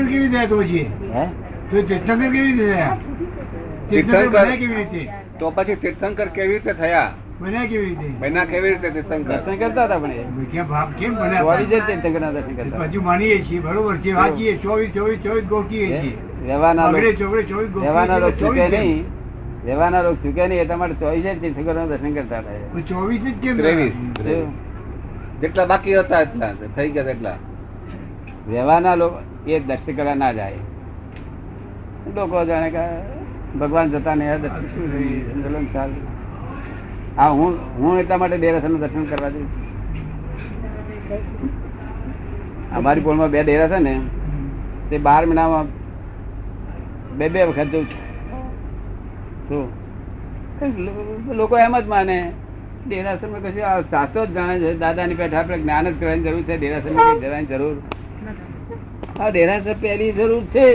કેવી 0.07 0.29
થયા 0.29 0.47
તો 0.47 0.55
પછી? 0.61 0.85
હે? 1.15 1.23
તો 1.71 1.81
તીર્થંકર 1.81 2.29
કેવી 2.31 2.51
રીતે 2.51 2.65
થયા 2.73 2.97
તીર્થંકર 3.89 4.19
તીર્થંકર. 4.19 4.57
કેવી 4.57 4.75
રીતે? 4.75 5.01
તો 5.39 5.45
પછી 5.51 5.75
તીર્થંકર 5.75 6.27
કેવી 6.29 6.53
રીતે 6.53 6.73
થયા? 6.73 7.09
બન્યા 7.41 7.65
કેવી 7.65 7.89
રીતે? 7.89 8.07
બન્યા 8.21 8.45
કેવી 8.45 8.71
રીતે 8.71 8.89
દર્શન 8.95 9.21
કરતા 9.59 9.83
હતા 9.85 9.99
પણ 9.99 10.11
એ. 10.13 10.23
કેમ 10.51 10.65
ભાવ 10.71 10.87
કેમ 10.99 11.13
ચોવીસ 11.15 11.69
બન્યા 11.69 12.31
દર્શન 12.35 12.55
કરતા. 12.57 12.85
હજુ 12.85 13.01
માનીએ 13.01 13.37
છીએ 13.45 13.59
બરોબર 13.59 13.95
છે? 13.97 14.11
વાંચીએ 14.13 14.53
ચોવીસ 14.63 14.91
ચોવીસ 14.95 15.19
ચોવીસ 15.23 15.45
ગોઠીએ 15.45 15.87
છીએ. 15.93 16.15
વ્યવહારના 16.43 16.85
આગળ 16.87 17.05
લોક 17.05 17.17
ચોવીસ 17.21 17.45
ચોવીસ 17.51 17.69
ગોઠીએ 17.73 17.85
વ્યવહારના 17.85 18.19
લોક 18.19 18.33
છીએ, 18.33 18.47
ચૂકે 18.47 18.65
નહીં. 18.75 19.05
વ્યવહારના 19.65 20.01
લોક 20.01 20.17
ચૂકે 20.23 20.43
નહીં 20.47 20.61
એટલા 20.63 20.79
માટે 20.81 20.95
ચોવીસ 21.03 21.25
તીર્થંકરના 21.41 21.87
દર્શન 21.91 22.13
કરતા 22.17 22.39
હતા 22.39 22.83
ચોવીસ 22.89 23.21
જ 23.23 23.35
કેમ 23.43 23.55
ત્રેવીસ. 23.57 23.95
જેટલા 25.41 25.65
બાકી 25.65 25.95
હતા 25.95 26.21
એટલા 26.21 26.51
થઈ 26.75 26.89
ગયા 26.91 27.13
એટલા 27.15 27.37
વ્યવહારના 28.47 28.95
લોકો 28.95 29.17
એ 29.47 29.59
દર્શન 29.61 29.93
કરવા 29.95 30.15
ના 30.15 30.33
જાય. 30.33 30.61
લોકો 32.15 32.45
જાણે 32.45 32.69
કે 32.75 32.83
ભગવાન 33.59 33.87
જતા 33.91 34.15
ને 34.15 34.25
દર્શન 34.37 34.65
શું 34.73 34.85
જોઈએ? 34.93 35.19
આંદોલન 35.31 35.67
ચાલે. 35.73 35.97
હા, 37.19 37.29
હું 37.29 37.55
હું 37.77 37.99
એટલા 37.99 38.17
માટે 38.17 38.37
ડેરાસર 38.37 38.69
દર્શન 38.73 39.05
કરવા 39.05 39.29
જઈશ. 39.29 39.53
અમારી 42.71 43.01
પોળમાં 43.01 43.31
બે 43.31 43.43
ડેરા 43.43 43.67
છે 43.67 43.79
ને, 43.79 43.93
તે 44.89 44.97
બાર 44.97 45.25
મહિનામાં 45.25 45.67
બે 47.17 47.29
બે 47.29 47.43
વખત 47.43 47.67
જઉં 47.67 47.85
છું? 49.49 49.67
લોકો 51.35 51.57
એમ 51.57 51.75
જ 51.79 51.85
માને, 51.87 52.17
ડેરાસરમાં 52.87 53.41
કશું 53.41 53.89
શાસ્ત્રો 53.89 54.25
જ 54.25 54.27
જાણે 54.29 54.55
છે, 54.59 54.73
દાદાની 54.77 55.15
પેઠા 55.15 55.39
આપણે 55.39 55.57
જ્ઞાન 55.57 55.89
જ 55.89 55.95
કરવાની 55.99 56.23
જરૂર 56.23 56.41
છે 56.41 56.57
દેરાસરમાં 56.57 57.13
કઈ 57.13 57.27
જવાની 57.27 57.45
જરૂર. 57.45 57.75
હા 59.19 59.29
ડેરાસર 59.29 59.75
પહેલી 59.81 60.11
જરૂર 60.11 60.43
છે 60.45 60.67